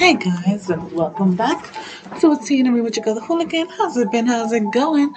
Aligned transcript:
Hey 0.00 0.14
guys, 0.14 0.70
and 0.70 0.90
welcome 0.92 1.36
back 1.36 1.74
to 2.20 2.32
a 2.32 2.38
tea 2.38 2.62
with 2.62 2.96
your 2.96 3.04
girl 3.04 3.14
the 3.16 3.20
hooligan. 3.20 3.68
How's 3.68 3.98
it 3.98 4.10
been? 4.10 4.26
How's 4.26 4.50
it 4.50 4.64
going? 4.72 5.12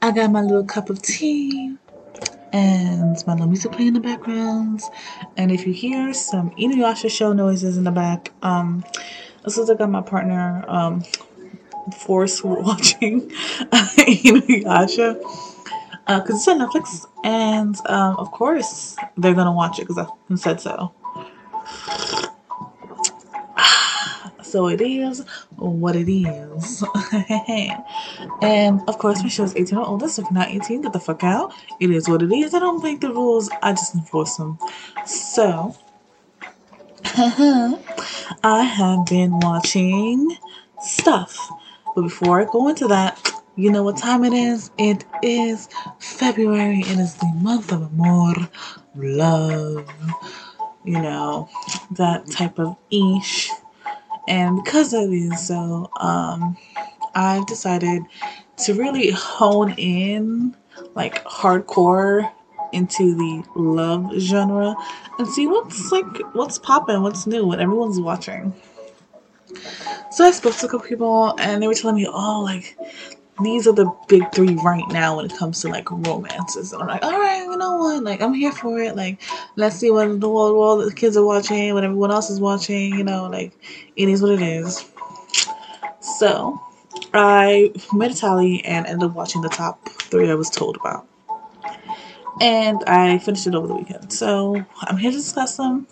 I 0.00 0.12
got 0.12 0.30
my 0.30 0.42
little 0.42 0.64
cup 0.64 0.90
of 0.90 1.02
tea 1.02 1.76
and 2.52 3.16
my 3.26 3.32
little 3.32 3.48
music 3.48 3.72
playing 3.72 3.88
in 3.88 3.94
the 3.94 4.00
background. 4.00 4.80
And 5.36 5.50
if 5.50 5.66
you 5.66 5.72
hear 5.72 6.14
some 6.14 6.50
Inuyasha 6.52 7.10
show 7.10 7.32
noises 7.32 7.76
in 7.76 7.82
the 7.82 7.90
back, 7.90 8.30
um, 8.42 8.84
this 9.42 9.58
is 9.58 9.68
I 9.68 9.74
got 9.74 9.90
my 9.90 10.02
partner 10.02 10.64
um 10.68 11.02
force 11.98 12.44
watching 12.44 13.28
Inuyasha 13.72 15.18
because 16.06 16.30
uh, 16.30 16.34
it's 16.36 16.46
on 16.46 16.60
Netflix, 16.60 17.06
and 17.24 17.74
um, 17.86 18.14
of 18.18 18.30
course 18.30 18.94
they're 19.16 19.34
gonna 19.34 19.52
watch 19.52 19.80
it 19.80 19.88
because 19.88 19.98
I 19.98 20.34
said 20.36 20.60
so. 20.60 20.94
So 24.52 24.68
it 24.68 24.82
is 24.82 25.24
what 25.56 25.96
it 25.96 26.12
is. 26.12 26.84
and 28.42 28.82
of 28.86 28.98
course, 28.98 29.22
my 29.22 29.30
show 29.30 29.44
is 29.44 29.56
18 29.56 29.78
or 29.78 29.86
older, 29.86 30.08
so 30.08 30.20
if 30.20 30.30
you're 30.30 30.38
not 30.38 30.50
18, 30.50 30.82
get 30.82 30.92
the 30.92 31.00
fuck 31.00 31.24
out. 31.24 31.54
It 31.80 31.90
is 31.90 32.06
what 32.06 32.20
it 32.20 32.30
is. 32.30 32.52
I 32.52 32.58
don't 32.58 32.82
make 32.82 33.00
the 33.00 33.08
rules, 33.08 33.48
I 33.62 33.72
just 33.72 33.94
enforce 33.94 34.36
them. 34.36 34.58
So, 35.06 35.74
I 37.14 38.62
have 38.62 39.06
been 39.06 39.40
watching 39.40 40.36
stuff. 40.82 41.34
But 41.94 42.02
before 42.02 42.42
I 42.42 42.44
go 42.44 42.68
into 42.68 42.86
that, 42.88 43.32
you 43.56 43.72
know 43.72 43.82
what 43.82 43.96
time 43.96 44.22
it 44.22 44.34
is? 44.34 44.70
It 44.76 45.06
is 45.22 45.70
February. 45.98 46.80
It 46.80 46.98
is 46.98 47.14
the 47.14 47.32
month 47.40 47.72
of 47.72 47.84
amor, 47.84 48.34
love, 48.96 49.88
you 50.84 51.00
know, 51.00 51.48
that 51.92 52.30
type 52.30 52.58
of 52.58 52.76
ish 52.90 53.48
and 54.28 54.62
because 54.62 54.92
of 54.92 55.10
this, 55.10 55.48
so 55.48 55.90
um, 56.00 56.56
I've 57.14 57.46
decided 57.46 58.02
to 58.58 58.74
really 58.74 59.10
hone 59.10 59.72
in 59.72 60.56
like 60.94 61.22
hardcore 61.24 62.30
into 62.72 63.14
the 63.14 63.44
love 63.54 64.12
genre 64.18 64.74
and 65.18 65.28
see 65.28 65.46
what's 65.46 65.92
like 65.92 66.34
what's 66.34 66.58
popping, 66.58 67.02
what's 67.02 67.26
new, 67.26 67.46
what 67.46 67.60
everyone's 67.60 68.00
watching. 68.00 68.52
So 70.10 70.24
I 70.24 70.30
spoke 70.30 70.56
to 70.56 70.66
a 70.66 70.68
couple 70.68 70.86
people 70.86 71.34
and 71.38 71.62
they 71.62 71.66
were 71.66 71.74
telling 71.74 71.96
me, 71.96 72.06
oh, 72.06 72.40
like 72.42 72.76
these 73.40 73.66
are 73.66 73.72
the 73.72 73.90
big 74.08 74.30
three 74.32 74.54
right 74.56 74.86
now 74.88 75.16
when 75.16 75.24
it 75.24 75.36
comes 75.36 75.60
to 75.62 75.68
like 75.68 75.90
romances. 75.90 76.72
And 76.72 76.82
I'm 76.82 76.88
like, 76.88 77.02
all 77.02 77.18
right, 77.18 77.42
you 77.42 77.56
know 77.56 77.76
what? 77.76 78.02
Like, 78.04 78.20
I'm 78.20 78.34
here 78.34 78.52
for 78.52 78.78
it. 78.80 78.94
Like, 78.94 79.20
let's 79.56 79.76
see 79.76 79.90
what 79.90 80.20
the 80.20 80.28
world, 80.28 80.56
world 80.56 80.84
the 80.84 80.94
kids 80.94 81.16
are 81.16 81.24
watching, 81.24 81.72
what 81.74 81.84
everyone 81.84 82.10
else 82.10 82.30
is 82.30 82.40
watching. 82.40 82.94
You 82.94 83.04
know, 83.04 83.28
like, 83.28 83.56
it 83.96 84.08
is 84.08 84.22
what 84.22 84.32
it 84.32 84.42
is. 84.42 84.84
So, 86.00 86.60
I 87.14 87.72
made 87.92 88.10
a 88.10 88.14
tally 88.14 88.64
and 88.64 88.86
ended 88.86 89.10
up 89.10 89.16
watching 89.16 89.40
the 89.40 89.48
top 89.48 89.88
three 89.88 90.30
I 90.30 90.34
was 90.34 90.50
told 90.50 90.76
about. 90.76 91.08
And 92.40 92.82
I 92.86 93.18
finished 93.18 93.46
it 93.46 93.54
over 93.54 93.66
the 93.66 93.74
weekend. 93.74 94.12
So, 94.12 94.64
I'm 94.82 94.96
here 94.98 95.10
to 95.10 95.16
discuss 95.16 95.56
them. 95.56 95.86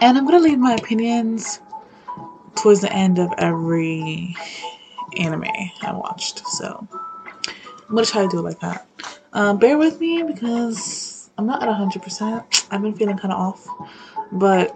And 0.00 0.18
I'm 0.18 0.26
going 0.26 0.42
to 0.42 0.48
leave 0.48 0.58
my 0.58 0.74
opinions 0.74 1.60
towards 2.56 2.80
the 2.80 2.92
end 2.92 3.18
of 3.18 3.32
every 3.38 4.34
anime 5.18 5.44
I 5.82 5.92
watched. 5.92 6.46
So 6.46 6.86
I'm 7.88 7.94
gonna 7.94 8.06
try 8.06 8.22
to 8.22 8.28
do 8.28 8.38
it 8.38 8.42
like 8.42 8.60
that. 8.60 8.86
Um, 9.32 9.58
bear 9.58 9.78
with 9.78 10.00
me 10.00 10.22
because 10.22 11.30
I'm 11.38 11.46
not 11.46 11.62
at 11.62 11.68
100%. 11.68 12.66
I've 12.70 12.82
been 12.82 12.94
feeling 12.94 13.18
kind 13.18 13.32
of 13.32 13.38
off, 13.38 13.68
but 14.32 14.74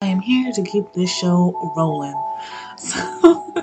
I 0.00 0.06
am 0.06 0.20
here 0.20 0.52
to 0.52 0.62
keep 0.62 0.92
this 0.92 1.10
show 1.10 1.72
rolling. 1.76 2.14
So, 2.76 3.54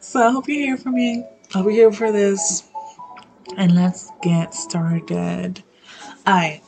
so 0.00 0.26
I 0.26 0.30
hope 0.30 0.46
you're 0.46 0.58
here 0.58 0.76
for 0.76 0.90
me. 0.90 1.24
I'll 1.54 1.62
you're 1.64 1.72
here 1.72 1.92
for 1.92 2.12
this. 2.12 2.68
And 3.56 3.74
let's 3.74 4.12
get 4.22 4.54
started. 4.54 5.64
Alright, 6.26 6.62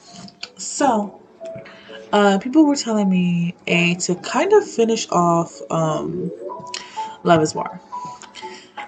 so 0.56 1.20
uh, 2.12 2.38
people 2.38 2.66
were 2.66 2.76
telling 2.76 3.08
me 3.08 3.54
a 3.66 3.94
to 3.96 4.14
kind 4.16 4.52
of 4.52 4.68
finish 4.68 5.06
off 5.10 5.60
um, 5.70 6.30
Love 7.24 7.42
is 7.42 7.54
War. 7.54 7.80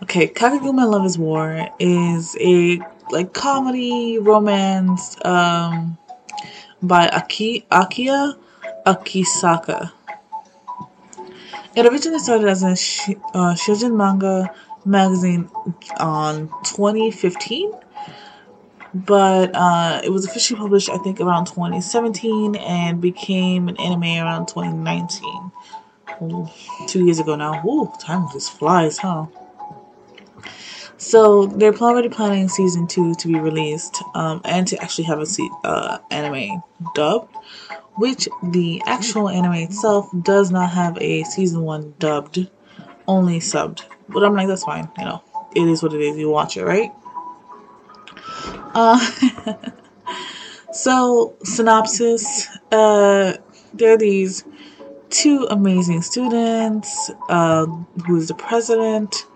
Okay, 0.02 0.28
Kakeguruma 0.28 0.90
Love 0.90 1.06
is 1.06 1.18
War 1.18 1.68
is 1.78 2.36
a 2.40 2.80
like 3.10 3.32
comedy 3.32 4.18
romance 4.18 5.16
um, 5.24 5.96
by 6.82 7.08
Aki 7.08 7.66
Akiya 7.70 8.36
Akisaka. 8.86 9.92
It 11.76 11.86
originally 11.86 12.18
started 12.20 12.48
as 12.48 12.62
a 12.62 12.76
sh- 12.76 13.10
uh, 13.34 13.54
shoujo 13.54 13.94
manga 13.94 14.54
magazine 14.84 15.48
on 15.98 16.48
2015, 16.64 17.72
but 18.94 19.50
uh, 19.54 20.00
it 20.04 20.10
was 20.10 20.24
officially 20.26 20.58
published 20.58 20.90
I 20.90 20.98
think 20.98 21.20
around 21.20 21.46
2017 21.46 22.56
and 22.56 23.00
became 23.00 23.68
an 23.68 23.76
anime 23.78 24.04
around 24.24 24.46
2019 24.48 25.50
two 26.86 27.04
years 27.04 27.18
ago 27.18 27.36
now. 27.36 27.62
Ooh, 27.66 27.92
time 28.00 28.26
just 28.32 28.52
flies, 28.58 28.98
huh? 28.98 29.26
So 30.96 31.46
they're 31.46 31.74
already 31.74 32.08
planning 32.08 32.48
season 32.48 32.86
two 32.86 33.14
to 33.16 33.28
be 33.28 33.38
released, 33.38 34.02
um, 34.14 34.40
and 34.44 34.66
to 34.68 34.82
actually 34.82 35.04
have 35.04 35.20
a 35.20 35.26
se- 35.26 35.50
uh, 35.64 35.98
anime 36.10 36.62
dubbed, 36.94 37.34
which 37.96 38.28
the 38.42 38.82
actual 38.86 39.28
anime 39.28 39.54
itself 39.54 40.08
does 40.22 40.50
not 40.50 40.70
have 40.70 40.96
a 41.00 41.24
season 41.24 41.62
one 41.62 41.94
dubbed, 41.98 42.48
only 43.08 43.38
subbed. 43.40 43.82
But 44.08 44.24
I'm 44.24 44.34
like, 44.34 44.48
that's 44.48 44.64
fine, 44.64 44.88
you 44.98 45.04
know, 45.04 45.22
it 45.54 45.66
is 45.68 45.82
what 45.82 45.92
it 45.94 46.00
is. 46.00 46.16
You 46.16 46.30
watch 46.30 46.56
it, 46.56 46.64
right? 46.64 46.92
Uh, 48.74 48.98
so 50.72 51.36
synopsis. 51.42 52.48
Uh, 52.70 53.34
there 53.72 53.94
are 53.94 53.98
these 53.98 54.44
two 55.10 55.46
amazing 55.50 56.02
students, 56.02 57.10
uh, 57.28 57.66
who 58.06 58.16
is 58.16 58.28
the 58.28 58.34
president. 58.34 59.26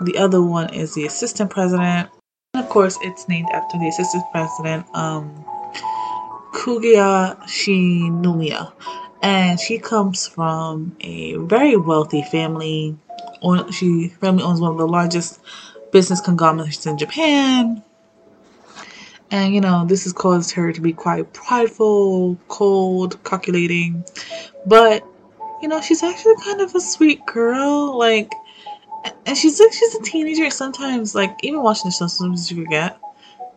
The 0.00 0.18
other 0.18 0.42
one 0.42 0.72
is 0.74 0.94
the 0.94 1.06
assistant 1.06 1.50
president. 1.50 2.10
And 2.54 2.64
of 2.64 2.68
course, 2.68 2.98
it's 3.02 3.28
named 3.28 3.48
after 3.52 3.78
the 3.78 3.88
assistant 3.88 4.24
president, 4.32 4.86
um, 4.94 5.44
Kaguya 6.52 7.40
Shinomiya. 7.44 8.72
And 9.22 9.60
she 9.60 9.78
comes 9.78 10.26
from 10.26 10.96
a 11.00 11.36
very 11.36 11.76
wealthy 11.76 12.22
family. 12.22 12.96
She 13.70 14.08
family 14.08 14.42
owns 14.42 14.60
one 14.60 14.72
of 14.72 14.78
the 14.78 14.86
largest 14.86 15.40
business 15.92 16.20
conglomerates 16.20 16.84
in 16.86 16.98
Japan. 16.98 17.82
And 19.30 19.54
you 19.54 19.60
know, 19.62 19.86
this 19.86 20.04
has 20.04 20.12
caused 20.12 20.50
her 20.52 20.72
to 20.72 20.80
be 20.80 20.92
quite 20.92 21.32
prideful, 21.32 22.36
cold, 22.48 23.22
calculating. 23.24 24.04
But 24.66 25.04
you 25.60 25.68
know, 25.68 25.80
she's 25.80 26.02
actually 26.02 26.34
kind 26.44 26.60
of 26.60 26.74
a 26.74 26.80
sweet 26.80 27.24
girl. 27.26 27.96
Like, 27.96 28.32
and 29.26 29.36
she's 29.36 29.60
like 29.60 29.72
she's 29.72 29.94
a 29.94 30.02
teenager. 30.02 30.50
Sometimes, 30.50 31.14
like 31.14 31.36
even 31.42 31.62
watching 31.62 31.88
the 31.88 31.92
show, 31.92 32.06
sometimes 32.08 32.50
you 32.50 32.64
forget 32.64 32.98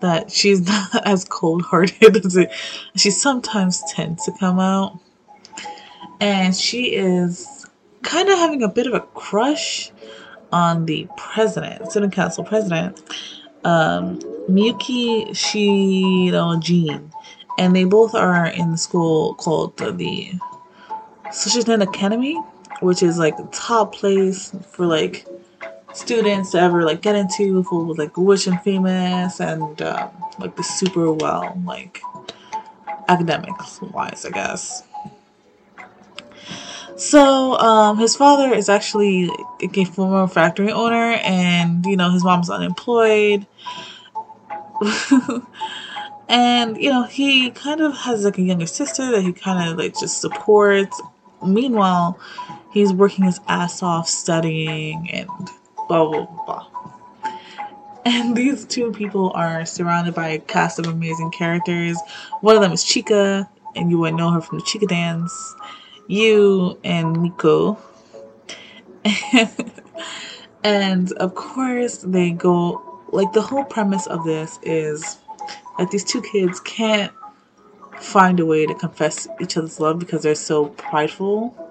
that 0.01 0.31
she's 0.31 0.61
not 0.67 1.07
as 1.07 1.25
cold 1.25 1.63
hearted 1.63 2.25
as 2.25 2.35
it. 2.35 2.51
She 2.95 3.09
sometimes 3.11 3.83
tends 3.89 4.25
to 4.25 4.31
come 4.39 4.59
out, 4.59 4.99
and 6.19 6.55
she 6.55 6.95
is 6.95 7.65
kind 8.03 8.29
of 8.29 8.37
having 8.37 8.63
a 8.63 8.69
bit 8.69 8.87
of 8.87 8.93
a 8.93 9.01
crush 9.01 9.91
on 10.51 10.85
the 10.85 11.07
president, 11.17 11.89
student 11.91 12.13
council 12.13 12.43
president, 12.43 13.01
um, 13.63 14.19
Miyuki 14.47 15.29
Shirogane, 15.31 17.11
and 17.57 17.75
they 17.75 17.83
both 17.83 18.13
are 18.13 18.45
in 18.45 18.71
the 18.71 18.77
school 18.77 19.33
called 19.35 19.75
the, 19.77 19.91
the 19.91 20.33
Sushinden 21.35 21.81
Academy, 21.83 22.35
which 22.79 23.03
is 23.03 23.17
like 23.17 23.35
the 23.35 23.43
top 23.51 23.93
place 23.93 24.55
for 24.71 24.85
like 24.85 25.27
students 25.93 26.51
to 26.51 26.59
ever 26.59 26.83
like 26.83 27.01
get 27.01 27.15
into 27.15 27.61
for 27.63 27.93
like 27.95 28.11
rich 28.15 28.47
and 28.47 28.61
famous 28.61 29.41
and 29.41 29.81
um, 29.81 30.09
like 30.39 30.55
the 30.55 30.63
super 30.63 31.11
well 31.11 31.61
like 31.65 31.99
academics 33.09 33.81
wise, 33.81 34.25
I 34.25 34.29
guess. 34.29 34.83
So 36.95 37.57
um, 37.59 37.97
his 37.97 38.15
father 38.15 38.53
is 38.53 38.69
actually 38.69 39.29
a 39.61 39.85
former 39.85 40.27
factory 40.27 40.71
owner, 40.71 41.19
and 41.21 41.85
you 41.85 41.97
know 41.97 42.11
his 42.11 42.23
mom's 42.23 42.49
unemployed. 42.49 43.45
and 46.29 46.77
you 46.81 46.89
know 46.89 47.03
he 47.03 47.51
kind 47.51 47.81
of 47.81 47.95
has 47.97 48.23
like 48.23 48.37
a 48.37 48.41
younger 48.41 48.65
sister 48.65 49.11
that 49.11 49.21
he 49.21 49.33
kind 49.33 49.69
of 49.69 49.77
like 49.77 49.99
just 49.99 50.21
supports 50.21 51.01
Meanwhile, 51.45 52.19
he's 52.71 52.93
working 52.93 53.25
his 53.25 53.39
ass 53.47 53.81
off 53.83 54.07
studying 54.07 55.09
and 55.11 55.29
blah 55.87 56.09
blah 56.09 56.25
blah. 56.45 56.67
And 58.05 58.35
these 58.35 58.65
two 58.65 58.91
people 58.91 59.31
are 59.33 59.65
surrounded 59.65 60.13
by 60.13 60.29
a 60.29 60.39
cast 60.39 60.77
of 60.77 60.85
amazing 60.85 61.31
characters. 61.31 61.97
One 62.41 62.55
of 62.55 62.61
them 62.61 62.71
is 62.71 62.83
Chika, 62.83 63.49
and 63.75 63.89
you 63.89 63.97
would 63.99 64.13
know 64.13 64.29
her 64.29 64.41
from 64.41 64.59
the 64.59 64.63
Chika 64.63 64.87
Dance. 64.87 65.55
You 66.07 66.79
and 66.83 67.19
Miko. 67.19 67.79
and 70.63 71.11
of 71.13 71.33
course, 71.33 71.97
they 71.97 72.31
go 72.31 73.01
like 73.11 73.33
the 73.33 73.41
whole 73.41 73.63
premise 73.63 74.05
of 74.07 74.23
this 74.23 74.59
is 74.61 75.17
that 75.77 75.89
these 75.89 76.03
two 76.03 76.21
kids 76.21 76.59
can't 76.59 77.11
find 77.99 78.39
a 78.39 78.45
way 78.45 78.65
to 78.65 78.73
confess 78.73 79.27
each 79.39 79.57
other's 79.57 79.79
love 79.79 79.99
because 79.99 80.23
they're 80.23 80.35
so 80.35 80.67
prideful. 80.67 81.61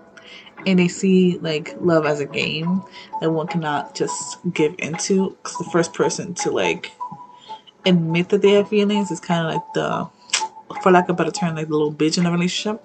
And 0.67 0.79
they 0.79 0.89
see 0.89 1.39
like 1.39 1.75
love 1.81 2.07
as 2.07 2.21
a 2.21 2.27
game 2.27 2.83
that 3.21 3.31
one 3.31 3.47
cannot 3.47 3.95
just 3.95 4.39
give 4.53 4.75
into. 4.79 5.37
Because 5.43 5.59
the 5.59 5.65
first 5.65 5.93
person 5.93 6.35
to 6.35 6.51
like 6.51 6.93
admit 7.85 8.31
that 8.31 8.41
they 8.43 8.53
have 8.53 8.69
feelings 8.69 9.11
is 9.11 9.21
kind 9.21 9.47
of 9.47 9.55
like 9.55 9.73
the 9.75 10.09
for 10.83 10.91
lack 10.91 11.05
of 11.09 11.11
a 11.11 11.17
better 11.17 11.31
term 11.31 11.55
like 11.55 11.69
the 11.69 11.73
little 11.73 11.93
bitch 11.93 12.19
in 12.19 12.27
a 12.27 12.33
relationship. 12.33 12.83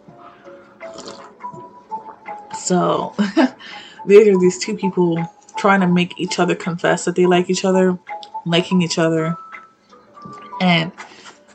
So 2.57 3.15
there 4.06 4.33
are 4.33 4.39
these 4.39 4.59
two 4.59 4.75
people 4.75 5.25
trying 5.57 5.81
to 5.81 5.88
make 5.88 6.19
each 6.19 6.39
other 6.39 6.56
confess 6.56 7.06
that 7.06 7.15
they 7.15 7.25
like 7.25 7.50
each 7.50 7.65
other 7.65 7.97
liking 8.45 8.81
each 8.81 8.97
other. 8.97 9.35
And 10.62 10.92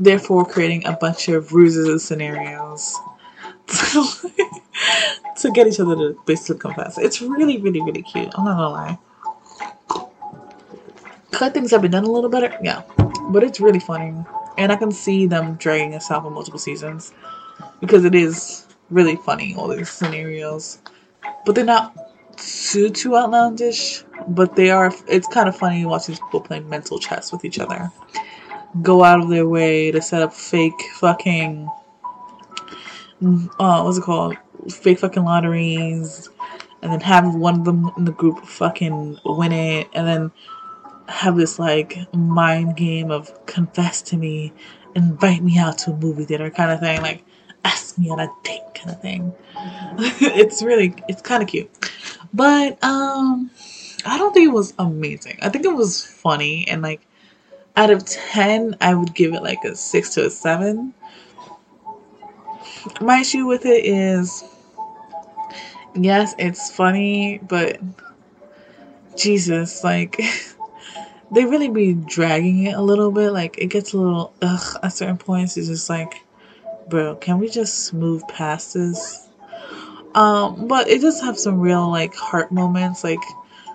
therefore 0.01 0.45
creating 0.45 0.87
a 0.87 0.93
bunch 0.93 1.29
of 1.29 1.53
ruses 1.53 1.89
and 1.89 2.01
scenarios 2.01 2.95
to, 3.67 4.05
to 5.37 5.51
get 5.53 5.67
each 5.67 5.81
other 5.81 5.97
to 5.97 6.19
basically 6.27 6.59
confess. 6.59 6.99
It's 6.99 7.21
really, 7.21 7.59
really, 7.59 7.81
really 7.83 8.03
cute. 8.03 8.33
I'm 8.37 8.45
not 8.45 8.57
gonna 8.57 8.69
lie. 8.71 8.99
Could 11.33 11.53
things 11.53 11.73
have 11.73 11.83
been 11.83 11.91
done 11.91 12.05
a 12.05 12.11
little 12.11 12.31
better? 12.31 12.57
Yeah. 12.63 12.83
But 13.31 13.43
it's 13.43 13.61
really 13.61 13.81
funny. 13.81 14.15
And 14.57 14.71
I 14.71 14.77
can 14.77 14.93
see 14.93 15.27
them 15.27 15.57
dragging 15.57 15.91
this 15.91 16.11
out 16.11 16.23
for 16.23 16.31
multiple 16.31 16.61
seasons. 16.61 17.13
Because 17.81 18.05
it 18.05 18.15
is 18.15 18.67
really 18.91 19.17
funny, 19.17 19.55
all 19.57 19.69
these 19.69 19.91
scenarios. 19.91 20.79
But 21.45 21.57
they're 21.57 21.65
not 21.65 21.97
too 22.37 22.91
too 22.91 23.17
outlandish. 23.17 24.05
But 24.29 24.55
they 24.55 24.71
are 24.71 24.93
it's 25.09 25.27
kind 25.27 25.49
of 25.49 25.57
funny 25.57 25.85
watching 25.85 26.15
people 26.15 26.41
play 26.41 26.61
mental 26.61 26.99
chess 27.01 27.33
with 27.33 27.45
each 27.45 27.59
other. 27.59 27.91
Go 28.83 29.05
out 29.05 29.21
of 29.21 29.29
their 29.29 29.47
way 29.47 29.91
to 29.91 30.03
set 30.03 30.23
up 30.23 30.33
fake 30.33 30.81
fucking 30.97 31.69
uh, 33.59 33.83
what's 33.83 33.99
it 33.99 34.03
called? 34.03 34.37
Fake 34.71 34.99
fucking 34.99 35.25
lotteries, 35.25 36.29
and 36.83 36.93
then 36.93 37.01
have 37.01 37.35
one 37.35 37.61
of 37.61 37.65
them 37.65 37.91
in 37.97 38.05
the 38.05 38.13
group 38.13 38.45
fucking 38.45 39.19
win 39.25 39.53
it, 39.53 39.89
and 39.95 40.07
then 40.07 40.33
have 41.09 41.37
this 41.37 41.59
like 41.59 41.99
mind 42.15 42.77
game 42.77 43.11
of 43.11 43.47
confess 43.47 44.03
to 44.03 44.17
me, 44.17 44.53
invite 44.95 45.43
me 45.43 45.59
out 45.59 45.79
to 45.79 45.91
a 45.91 45.97
movie 45.97 46.25
theater 46.25 46.51
kind 46.51 46.71
of 46.71 46.81
thing, 46.81 47.01
like 47.03 47.25
ask 47.65 47.99
me 47.99 48.11
on 48.11 48.21
a 48.21 48.29
date 48.43 48.63
kind 48.75 48.91
of 48.91 49.01
thing. 49.01 49.33
it's 50.21 50.63
really, 50.63 50.95
it's 51.09 51.23
kind 51.23 51.43
of 51.43 51.49
cute, 51.49 51.71
but 52.33 52.83
um, 52.83 53.51
I 54.07 54.19
don't 54.19 54.33
think 54.33 54.49
it 54.49 54.53
was 54.53 54.75
amazing. 54.79 55.39
I 55.43 55.49
think 55.49 55.65
it 55.65 55.75
was 55.75 56.05
funny 56.05 56.67
and 56.69 56.83
like 56.83 57.07
out 57.77 57.91
of 57.91 58.05
10 58.05 58.77
i 58.81 58.95
would 58.95 59.15
give 59.15 59.35
it 59.35 59.43
like 59.43 59.65
a 59.65 59.75
6 59.75 60.15
to 60.15 60.27
a 60.27 60.31
7 60.31 60.95
my 63.01 63.21
issue 63.21 63.47
with 63.47 63.67
it 63.67 63.85
is 63.85 64.45
yes, 65.95 66.35
it's 66.39 66.71
funny, 66.71 67.39
but 67.39 67.81
Jesus, 69.17 69.85
like 69.85 70.21
they 71.31 71.45
really 71.45 71.69
be 71.69 71.95
dragging 71.95 72.65
it 72.65 72.75
a 72.75 72.83
little 72.83 73.11
bit. 73.11 73.31
Like 73.31 73.59
it 73.59 73.67
gets 73.67 73.93
a 73.93 73.99
little 73.99 74.35
ugh 74.43 74.79
at 74.83 74.93
certain 74.93 75.19
points. 75.19 75.57
It's 75.57 75.69
just 75.69 75.89
like, 75.89 76.25
bro, 76.89 77.17
can 77.17 77.39
we 77.39 77.49
just 77.49 77.95
move 77.95 78.27
past 78.29 78.75
this? 78.75 79.29
Um, 80.15 80.69
but 80.69 80.89
it 80.89 81.01
does 81.01 81.21
have 81.21 81.39
some 81.39 81.59
real 81.61 81.91
like 81.91 82.15
heart 82.15 82.53
moments, 82.53 83.03
like 83.03 83.23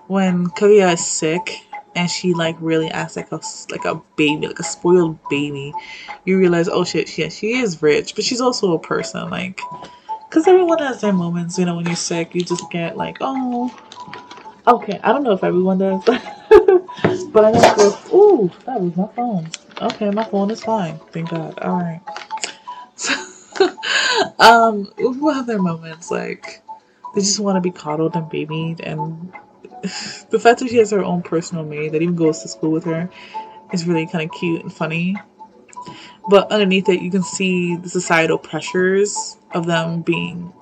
when 0.08 0.48
Kaguya 0.48 0.94
is 0.94 1.06
sick 1.06 1.66
and 2.00 2.10
she 2.10 2.34
like 2.34 2.56
really 2.62 2.90
acts 2.90 3.18
like 3.18 3.30
a 3.34 3.42
like 3.70 3.84
a 3.84 4.02
baby, 4.16 4.48
like 4.48 4.60
a 4.60 4.64
spoiled 4.64 5.20
baby. 5.30 5.74
You 6.24 6.40
realize, 6.40 6.70
oh 6.70 6.86
shit, 6.86 7.18
yeah, 7.18 7.28
she 7.28 7.58
is 7.58 7.82
rich, 7.82 8.16
but 8.16 8.24
she's 8.24 8.40
also 8.40 8.74
a 8.74 8.80
person. 8.80 9.30
Like, 9.30 9.60
because 10.30 10.48
everyone 10.48 10.80
has 10.80 11.02
their 11.02 11.12
moments. 11.12 11.60
You 11.60 11.66
know, 11.66 11.76
when 11.76 11.86
you're 11.86 11.98
sick, 11.98 12.34
you 12.34 12.42
just 12.42 12.64
get 12.72 12.96
like, 12.96 13.18
oh, 13.20 13.70
okay. 14.66 14.98
I 15.04 15.12
don't 15.12 15.24
know 15.24 15.34
if 15.34 15.44
everyone 15.44 15.80
does, 15.80 16.02
but 16.06 17.46
I 17.46 17.52
know. 17.52 17.92
For, 17.92 18.16
ooh, 18.16 18.52
that 18.66 18.80
was 18.80 18.96
my 18.96 19.08
phone. 19.14 19.50
Okay, 19.82 20.10
my 20.10 20.24
phone 20.24 20.52
is 20.52 20.64
fine. 20.64 20.98
Thank 21.12 21.32
God. 21.32 21.60
All 21.60 21.80
right. 21.80 22.02
So, 22.96 23.14
um, 24.40 24.86
people 24.98 25.34
have 25.34 25.48
their 25.48 25.62
moments. 25.62 26.12
Like, 26.12 26.62
they 27.14 27.20
just 27.20 27.42
want 27.42 27.58
to 27.58 27.62
be 27.62 27.72
coddled 27.72 28.16
and 28.16 28.30
babied 28.30 28.80
and 28.80 29.34
the 30.30 30.40
fact 30.40 30.60
that 30.60 30.70
she 30.70 30.78
has 30.78 30.92
her 30.92 31.04
own 31.04 31.22
personal 31.22 31.64
maid 31.64 31.92
that 31.92 32.02
even 32.02 32.16
goes 32.16 32.42
to 32.42 32.48
school 32.48 32.72
with 32.72 32.86
her 32.86 33.10
is 33.74 33.86
really 33.86 34.08
kind 34.08 34.24
of 34.24 34.36
cute 34.38 34.62
and 34.62 34.74
funny. 34.74 35.16
But 36.30 36.52
underneath 36.52 36.90
it, 36.90 37.02
you 37.02 37.10
can 37.10 37.24
see 37.24 37.76
the 37.76 37.90
societal 37.90 38.38
pressures 38.38 39.38
of 39.54 39.66
them 39.66 40.02
being 40.02 40.54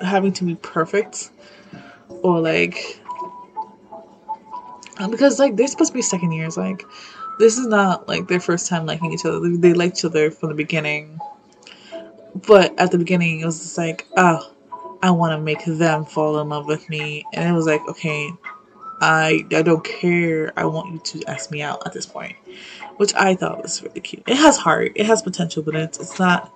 having 0.00 0.32
to 0.32 0.44
be 0.44 0.54
perfect 0.54 1.30
or 2.22 2.40
like 2.40 3.00
um, 4.98 5.10
because 5.10 5.38
like 5.38 5.56
they're 5.56 5.66
supposed 5.66 5.90
to 5.90 5.94
be 5.94 6.02
second 6.02 6.32
years 6.32 6.56
like 6.56 6.84
this 7.38 7.58
is 7.58 7.66
not 7.66 8.08
like 8.08 8.28
their 8.28 8.40
first 8.40 8.68
time 8.68 8.86
liking 8.86 9.12
each 9.12 9.24
other 9.24 9.40
they 9.56 9.72
like 9.72 9.92
each 9.92 10.04
other 10.04 10.30
from 10.30 10.50
the 10.50 10.54
beginning 10.54 11.18
but 12.46 12.78
at 12.78 12.90
the 12.90 12.98
beginning 12.98 13.40
it 13.40 13.46
was 13.46 13.58
just 13.58 13.78
like 13.78 14.06
oh 14.16 14.52
I 15.02 15.10
want 15.10 15.32
to 15.32 15.40
make 15.40 15.64
them 15.64 16.04
fall 16.04 16.40
in 16.40 16.48
love 16.48 16.66
with 16.66 16.88
me. 16.88 17.24
And 17.32 17.48
it 17.48 17.52
was 17.52 17.66
like, 17.66 17.80
okay, 17.88 18.30
I 19.00 19.44
I 19.52 19.62
don't 19.62 19.84
care. 19.84 20.52
I 20.56 20.64
want 20.64 20.92
you 20.92 21.20
to 21.20 21.30
ask 21.30 21.50
me 21.50 21.62
out 21.62 21.86
at 21.86 21.92
this 21.92 22.06
point, 22.06 22.36
which 22.96 23.14
I 23.14 23.34
thought 23.34 23.62
was 23.62 23.82
really 23.82 24.00
cute. 24.00 24.24
It 24.26 24.36
has 24.36 24.56
heart, 24.56 24.92
it 24.96 25.06
has 25.06 25.22
potential, 25.22 25.62
but 25.62 25.74
it's 25.74 25.98
it's 25.98 26.18
not. 26.18 26.52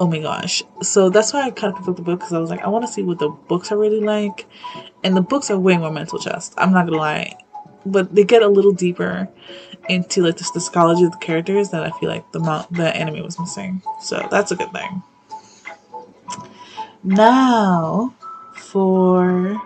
Oh 0.00 0.06
my 0.06 0.20
gosh! 0.20 0.62
So 0.82 1.10
that's 1.10 1.32
why 1.32 1.42
I 1.42 1.50
kind 1.50 1.72
of 1.72 1.78
picked 1.78 1.88
up 1.88 1.96
the 1.96 2.02
book 2.02 2.20
because 2.20 2.32
I 2.32 2.38
was 2.38 2.50
like, 2.50 2.62
I 2.62 2.68
want 2.68 2.86
to 2.86 2.92
see 2.92 3.02
what 3.02 3.18
the 3.18 3.30
books 3.30 3.72
are 3.72 3.78
really 3.78 4.00
like, 4.00 4.46
and 5.02 5.16
the 5.16 5.20
books 5.20 5.50
are 5.50 5.58
way 5.58 5.76
more 5.76 5.90
mental 5.90 6.18
chess. 6.18 6.52
I'm 6.56 6.72
not 6.72 6.86
gonna 6.86 6.98
lie, 6.98 7.36
but 7.84 8.14
they 8.14 8.24
get 8.24 8.42
a 8.42 8.48
little 8.48 8.72
deeper 8.72 9.28
into 9.88 10.22
like 10.22 10.36
the, 10.36 10.48
the 10.54 10.60
psychology 10.60 11.04
of 11.04 11.12
the 11.12 11.18
characters 11.18 11.70
that 11.70 11.82
I 11.82 11.90
feel 11.98 12.10
like 12.10 12.30
the 12.32 12.66
the 12.70 12.94
anime 12.94 13.24
was 13.24 13.40
missing. 13.40 13.82
So 14.00 14.28
that's 14.30 14.52
a 14.52 14.56
good 14.56 14.72
thing. 14.72 15.02
Now, 17.08 18.14
for 18.54 19.58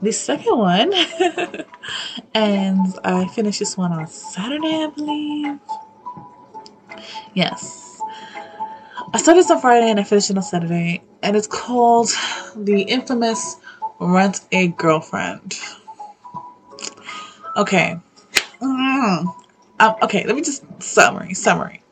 the 0.00 0.12
second 0.12 0.56
one, 0.56 0.92
and 2.34 2.94
I 3.02 3.26
finished 3.34 3.58
this 3.58 3.76
one 3.76 3.90
on 3.92 4.06
Saturday, 4.06 4.84
I 4.84 4.86
believe. 4.86 5.58
Yes. 7.34 8.00
I 9.12 9.18
started 9.18 9.40
this 9.40 9.50
on 9.50 9.60
Friday 9.60 9.90
and 9.90 9.98
I 9.98 10.04
finished 10.04 10.30
it 10.30 10.36
on 10.36 10.44
Saturday, 10.44 11.02
and 11.24 11.36
it's 11.36 11.48
called 11.48 12.10
The 12.54 12.82
Infamous 12.82 13.56
Rent 13.98 14.42
a 14.52 14.68
Girlfriend. 14.68 15.58
Okay. 17.56 17.98
Mm. 18.62 19.34
Um, 19.80 19.96
okay, 20.02 20.24
let 20.24 20.36
me 20.36 20.42
just 20.42 20.62
summary. 20.80 21.34
Summary. 21.34 21.82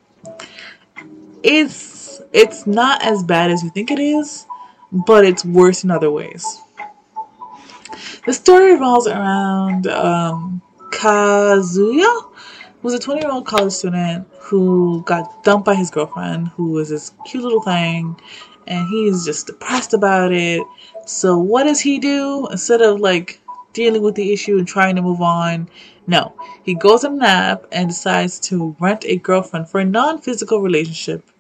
It's 1.43 2.23
it's 2.33 2.65
not 2.65 3.03
as 3.03 3.25
bad 3.25 3.51
as 3.51 3.65
you 3.65 3.71
think 3.71 3.91
it 3.91 3.99
is 3.99 4.47
but 4.93 5.25
it's 5.25 5.45
worse 5.45 5.85
in 5.85 5.91
other 5.91 6.11
ways. 6.11 6.45
The 8.27 8.33
story 8.33 8.73
revolves 8.73 9.07
around 9.07 9.87
um, 9.87 10.63
Kazuya, 10.91 12.33
who's 12.83 12.95
a 12.95 12.99
20 12.99 13.21
year 13.21 13.31
old 13.31 13.47
college 13.47 13.73
student 13.73 14.27
who 14.41 15.03
got 15.05 15.45
dumped 15.45 15.67
by 15.67 15.75
his 15.75 15.91
girlfriend, 15.91 16.49
who 16.49 16.73
was 16.73 16.89
this 16.89 17.13
cute 17.27 17.43
little 17.43 17.63
thing, 17.63 18.19
and 18.67 18.89
he's 18.89 19.25
just 19.25 19.47
depressed 19.47 19.95
about 19.95 20.33
it. 20.33 20.63
So, 21.07 21.39
what 21.39 21.65
does 21.65 21.81
he 21.81 21.99
do? 21.99 22.47
Instead 22.51 22.83
of 22.83 23.01
like 23.01 23.41
dealing 23.73 24.03
with 24.03 24.15
the 24.15 24.33
issue 24.33 24.59
and 24.59 24.67
trying 24.67 24.97
to 24.97 25.03
move 25.03 25.21
on, 25.21 25.69
no, 26.07 26.35
he 26.65 26.75
goes 26.75 27.05
on 27.05 27.15
a 27.15 27.17
nap 27.17 27.67
and 27.73 27.89
decides 27.89 28.41
to 28.41 28.75
rent 28.81 29.05
a 29.07 29.17
girlfriend 29.17 29.69
for 29.69 29.81
a 29.81 29.85
non 29.85 30.21
physical 30.21 30.61
relationship. 30.61 31.31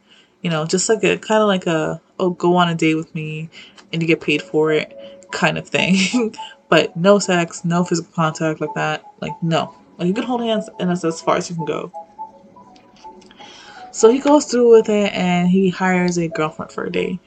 You 0.42 0.50
know, 0.50 0.66
just 0.66 0.88
like 0.88 1.02
a 1.04 1.18
kind 1.18 1.42
of 1.42 1.48
like 1.48 1.66
a 1.66 2.00
oh, 2.18 2.30
go 2.30 2.56
on 2.56 2.68
a 2.68 2.74
date 2.74 2.94
with 2.94 3.14
me 3.14 3.48
and 3.92 4.02
you 4.02 4.08
get 4.08 4.20
paid 4.20 4.42
for 4.42 4.72
it 4.72 4.96
kind 5.32 5.58
of 5.58 5.68
thing. 5.68 6.34
but 6.68 6.96
no 6.96 7.18
sex, 7.18 7.64
no 7.64 7.84
physical 7.84 8.12
contact 8.12 8.60
like 8.60 8.74
that. 8.74 9.04
Like, 9.20 9.40
no. 9.42 9.74
Like, 9.98 10.08
you 10.08 10.14
can 10.14 10.24
hold 10.24 10.42
hands 10.42 10.68
and 10.78 10.90
that's 10.90 11.04
as 11.04 11.20
far 11.20 11.36
as 11.36 11.50
you 11.50 11.56
can 11.56 11.64
go. 11.64 11.92
So 13.90 14.10
he 14.10 14.18
goes 14.18 14.46
through 14.46 14.70
with 14.70 14.88
it 14.88 15.12
and 15.12 15.48
he 15.48 15.70
hires 15.70 16.18
a 16.18 16.28
girlfriend 16.28 16.72
for 16.72 16.84
a 16.84 16.92
day. 16.92 17.18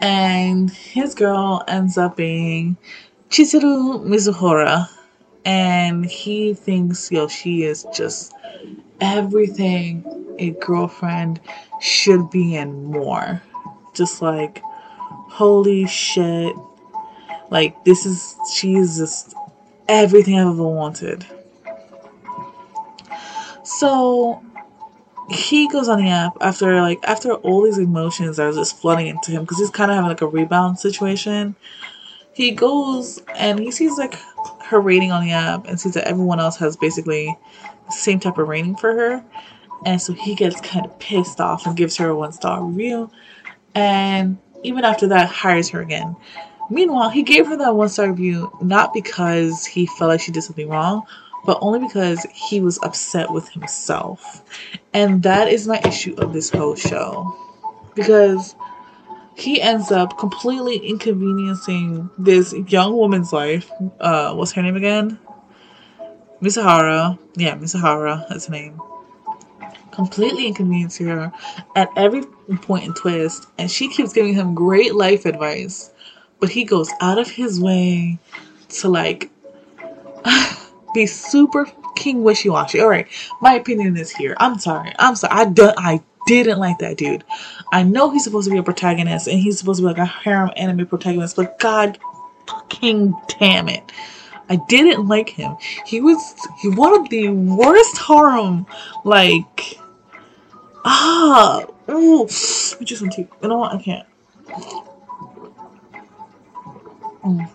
And 0.00 0.70
his 0.70 1.14
girl 1.14 1.64
ends 1.66 1.98
up 1.98 2.16
being 2.16 2.76
Chizuru 3.30 4.04
Mizuhara. 4.04 4.88
And 5.44 6.04
he 6.04 6.54
thinks, 6.54 7.10
yo, 7.10 7.26
she 7.28 7.62
is 7.62 7.86
just 7.94 8.32
everything 9.00 10.04
a 10.38 10.50
girlfriend 10.50 11.40
should 11.80 12.30
be 12.30 12.56
and 12.56 12.84
more 12.84 13.42
just 13.98 14.22
like 14.22 14.62
Holy 15.38 15.86
shit. 15.86 16.56
Like, 17.50 17.84
this 17.84 18.04
is, 18.04 18.36
she's 18.52 18.98
just 18.98 19.34
everything 19.88 20.38
I've 20.38 20.48
ever 20.48 20.66
wanted. 20.66 21.24
So, 23.62 24.42
he 25.30 25.68
goes 25.68 25.88
on 25.88 26.02
the 26.02 26.10
app 26.10 26.32
after, 26.40 26.80
like, 26.80 26.98
after 27.04 27.34
all 27.34 27.62
these 27.62 27.78
emotions 27.78 28.38
are 28.38 28.52
just 28.52 28.80
flooding 28.80 29.06
into 29.06 29.30
him 29.30 29.42
because 29.42 29.58
he's 29.58 29.70
kind 29.70 29.90
of 29.90 29.94
having, 29.94 30.08
like, 30.08 30.22
a 30.22 30.26
rebound 30.26 30.78
situation. 30.78 31.54
He 32.32 32.50
goes 32.50 33.22
and 33.36 33.58
he 33.60 33.70
sees, 33.70 33.96
like, 33.98 34.18
her 34.64 34.80
rating 34.80 35.12
on 35.12 35.24
the 35.24 35.32
app 35.32 35.66
and 35.66 35.78
sees 35.78 35.94
that 35.94 36.08
everyone 36.08 36.40
else 36.40 36.56
has 36.56 36.76
basically 36.76 37.36
the 37.86 37.92
same 37.92 38.18
type 38.18 38.38
of 38.38 38.48
rating 38.48 38.76
for 38.76 38.92
her. 38.92 39.24
And 39.86 40.02
so 40.02 40.12
he 40.12 40.34
gets 40.34 40.60
kind 40.60 40.84
of 40.84 40.98
pissed 40.98 41.40
off 41.40 41.64
and 41.64 41.76
gives 41.76 41.96
her 41.98 42.08
a 42.08 42.16
one 42.16 42.32
star 42.32 42.62
review. 42.62 43.10
And 43.78 44.38
even 44.64 44.84
after 44.84 45.06
that, 45.08 45.28
hires 45.28 45.68
her 45.68 45.80
again. 45.80 46.16
Meanwhile, 46.68 47.10
he 47.10 47.22
gave 47.22 47.46
her 47.46 47.56
that 47.58 47.76
one 47.76 47.88
star 47.88 48.10
review 48.10 48.50
not 48.60 48.92
because 48.92 49.64
he 49.64 49.86
felt 49.86 50.08
like 50.08 50.20
she 50.20 50.32
did 50.32 50.42
something 50.42 50.68
wrong, 50.68 51.02
but 51.46 51.58
only 51.60 51.78
because 51.78 52.26
he 52.34 52.60
was 52.60 52.78
upset 52.82 53.30
with 53.30 53.48
himself. 53.50 54.42
And 54.92 55.22
that 55.22 55.46
is 55.46 55.68
my 55.68 55.80
issue 55.84 56.14
of 56.18 56.32
this 56.32 56.50
whole 56.50 56.74
show. 56.74 57.32
Because 57.94 58.56
he 59.36 59.62
ends 59.62 59.92
up 59.92 60.18
completely 60.18 60.78
inconveniencing 60.78 62.10
this 62.18 62.52
young 62.66 62.94
woman's 62.94 63.32
life. 63.32 63.70
Uh, 64.00 64.34
what's 64.34 64.52
her 64.52 64.62
name 64.62 64.76
again? 64.76 65.20
Misahara. 66.42 67.16
Yeah, 67.36 67.54
Misahara, 67.56 68.28
that's 68.28 68.46
her 68.46 68.52
name. 68.52 68.80
Completely 69.98 70.46
inconveniencing 70.46 71.08
her 71.08 71.32
at 71.74 71.90
every 71.96 72.22
point 72.62 72.84
and 72.84 72.96
twist, 72.96 73.48
and 73.58 73.70
she 73.70 73.88
keeps 73.88 74.12
giving 74.12 74.34
him 74.34 74.54
great 74.54 74.94
life 74.94 75.26
advice 75.26 75.90
but 76.40 76.50
he 76.50 76.64
goes 76.64 76.90
out 77.00 77.18
of 77.18 77.30
his 77.30 77.60
way 77.60 78.18
to 78.68 78.88
like 78.88 79.30
be 80.94 81.06
super 81.06 81.66
king 81.96 82.22
wishy 82.22 82.48
washy. 82.48 82.80
All 82.80 82.88
right, 82.88 83.06
my 83.40 83.54
opinion 83.54 83.96
is 83.96 84.10
here. 84.10 84.36
I'm 84.38 84.58
sorry. 84.58 84.92
I'm 84.98 85.16
sorry. 85.16 85.34
I 85.34 85.44
don't. 85.46 85.74
I 85.78 86.00
didn't 86.26 86.58
like 86.58 86.78
that 86.78 86.96
dude. 86.96 87.24
I 87.72 87.82
know 87.82 88.10
he's 88.10 88.24
supposed 88.24 88.46
to 88.46 88.52
be 88.52 88.58
a 88.58 88.62
protagonist 88.62 89.26
and 89.26 89.38
he's 89.38 89.58
supposed 89.58 89.78
to 89.78 89.82
be 89.82 89.88
like 89.88 89.98
a 89.98 90.04
harem 90.04 90.50
anime 90.56 90.86
protagonist, 90.86 91.36
but 91.36 91.58
God, 91.58 91.98
fucking 92.46 93.14
damn 93.38 93.68
it. 93.68 93.92
I 94.50 94.56
didn't 94.68 95.06
like 95.08 95.28
him. 95.28 95.56
He 95.84 96.00
was 96.00 96.34
he 96.60 96.68
one 96.68 96.98
of 96.98 97.08
the 97.10 97.28
worst 97.28 97.98
harem 97.98 98.66
like 99.04 99.77
ah 100.84 101.64
ooh 101.90 102.26
just 102.26 103.00
some 103.00 103.10
tea. 103.10 103.26
You 103.42 103.48
know 103.48 103.58
what? 103.58 103.74
I 103.74 103.78
can't. 103.78 104.06
Mm. 107.24 107.48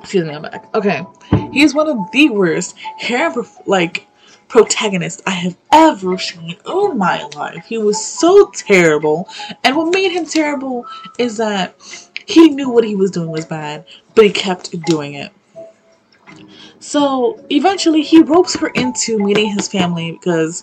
Excuse 0.00 0.24
me, 0.24 0.34
I'm 0.34 0.42
back. 0.42 0.74
Okay, 0.74 1.04
he's 1.52 1.74
one 1.74 1.88
of 1.88 2.10
the 2.12 2.30
worst 2.30 2.76
hair 2.98 3.32
like 3.66 4.06
protagonist 4.48 5.22
I 5.26 5.30
have 5.30 5.56
ever 5.72 6.18
seen 6.18 6.56
in 6.66 6.98
my 6.98 7.22
life. 7.34 7.64
He 7.66 7.78
was 7.78 8.04
so 8.04 8.50
terrible, 8.50 9.28
and 9.64 9.76
what 9.76 9.94
made 9.94 10.12
him 10.12 10.26
terrible 10.26 10.86
is 11.18 11.36
that 11.38 11.74
he 12.26 12.50
knew 12.50 12.68
what 12.68 12.84
he 12.84 12.94
was 12.94 13.10
doing 13.10 13.30
was 13.30 13.46
bad, 13.46 13.86
but 14.14 14.24
he 14.24 14.30
kept 14.30 14.78
doing 14.82 15.14
it. 15.14 15.32
So 16.80 17.44
eventually, 17.50 18.02
he 18.02 18.22
ropes 18.22 18.56
her 18.56 18.68
into 18.68 19.18
meeting 19.18 19.50
his 19.50 19.68
family 19.68 20.12
because 20.12 20.62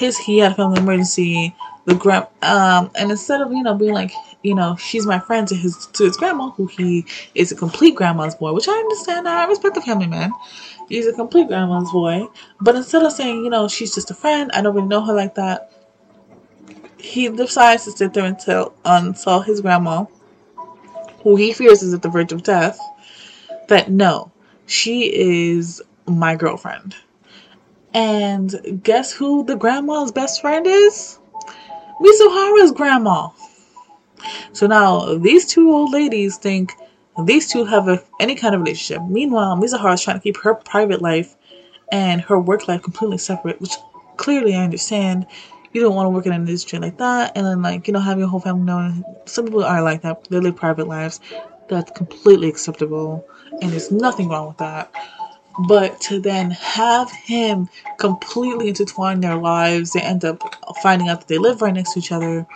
his 0.00 0.18
he 0.18 0.38
had 0.38 0.52
a 0.52 0.54
family 0.54 0.80
emergency. 0.80 1.54
The 1.84 1.94
grand 1.94 2.26
um, 2.42 2.90
and 2.94 3.10
instead 3.10 3.40
of 3.40 3.52
you 3.52 3.62
know 3.62 3.74
being 3.74 3.94
like 3.94 4.12
you 4.42 4.54
know, 4.54 4.76
she's 4.76 5.06
my 5.06 5.18
friend 5.18 5.46
to 5.48 5.54
his 5.54 5.86
to 5.92 6.04
his 6.04 6.16
grandma, 6.16 6.50
who 6.50 6.66
he 6.66 7.04
is 7.34 7.52
a 7.52 7.56
complete 7.56 7.94
grandma's 7.94 8.34
boy, 8.34 8.52
which 8.52 8.68
I 8.68 8.72
understand. 8.72 9.28
I 9.28 9.46
respect 9.46 9.74
the 9.74 9.82
family 9.82 10.06
man. 10.06 10.32
He's 10.88 11.06
a 11.06 11.12
complete 11.12 11.48
grandma's 11.48 11.90
boy. 11.92 12.26
But 12.60 12.74
instead 12.74 13.02
of 13.02 13.12
saying, 13.12 13.44
you 13.44 13.50
know, 13.50 13.68
she's 13.68 13.94
just 13.94 14.10
a 14.10 14.14
friend, 14.14 14.50
I 14.54 14.62
don't 14.62 14.74
really 14.74 14.88
know 14.88 15.04
her 15.04 15.12
like 15.12 15.34
that, 15.34 15.72
he 16.98 17.28
decides 17.28 17.84
to 17.84 17.92
sit 17.92 18.14
there 18.14 18.24
and 18.24 18.38
tell 18.38 18.70
tell 19.22 19.40
his 19.42 19.60
grandma, 19.60 20.06
who 21.22 21.36
he 21.36 21.52
fears 21.52 21.82
is 21.82 21.92
at 21.92 22.02
the 22.02 22.08
verge 22.08 22.32
of 22.32 22.42
death, 22.42 22.78
that 23.68 23.90
no, 23.90 24.32
she 24.66 25.12
is 25.14 25.82
my 26.06 26.34
girlfriend. 26.34 26.96
And 27.94 28.80
guess 28.82 29.12
who 29.12 29.44
the 29.44 29.56
grandma's 29.56 30.12
best 30.12 30.40
friend 30.40 30.66
is? 30.66 31.18
Mizuhara's 32.00 32.72
grandma. 32.72 33.28
So 34.52 34.66
now 34.66 35.16
these 35.16 35.46
two 35.46 35.70
old 35.72 35.92
ladies 35.92 36.36
think 36.36 36.72
these 37.24 37.50
two 37.50 37.64
have 37.64 37.88
a, 37.88 38.02
any 38.20 38.34
kind 38.34 38.54
of 38.54 38.60
relationship. 38.62 39.02
Meanwhile, 39.08 39.56
Mizuhara 39.56 39.94
is 39.94 40.02
trying 40.02 40.16
to 40.16 40.22
keep 40.22 40.36
her 40.38 40.54
private 40.54 41.02
life 41.02 41.36
and 41.92 42.20
her 42.22 42.38
work 42.38 42.68
life 42.68 42.82
completely 42.82 43.18
separate, 43.18 43.60
which 43.60 43.74
clearly 44.16 44.54
I 44.54 44.64
understand. 44.64 45.26
You 45.72 45.80
don't 45.80 45.94
want 45.94 46.06
to 46.06 46.10
work 46.10 46.26
in 46.26 46.32
an 46.32 46.40
industry 46.40 46.78
like 46.78 46.98
that, 46.98 47.32
and 47.36 47.46
then 47.46 47.62
like 47.62 47.86
you 47.86 47.92
know 47.92 48.00
have 48.00 48.18
your 48.18 48.28
whole 48.28 48.40
family 48.40 48.64
know. 48.64 49.22
Some 49.26 49.44
people 49.44 49.64
are 49.64 49.82
like 49.82 50.02
that; 50.02 50.24
they 50.28 50.40
live 50.40 50.56
private 50.56 50.88
lives. 50.88 51.20
That's 51.68 51.90
completely 51.92 52.48
acceptable, 52.48 53.24
and 53.62 53.70
there's 53.70 53.90
nothing 53.90 54.28
wrong 54.28 54.48
with 54.48 54.58
that. 54.58 54.92
But 55.68 56.00
to 56.02 56.20
then 56.20 56.52
have 56.52 57.12
him 57.12 57.68
completely 57.98 58.68
intertwine 58.68 59.20
their 59.20 59.36
lives, 59.36 59.92
they 59.92 60.00
end 60.00 60.24
up 60.24 60.42
finding 60.82 61.08
out 61.08 61.20
that 61.20 61.28
they 61.28 61.38
live 61.38 61.62
right 61.62 61.74
next 61.74 61.94
to 61.94 62.00
each 62.00 62.12
other 62.12 62.46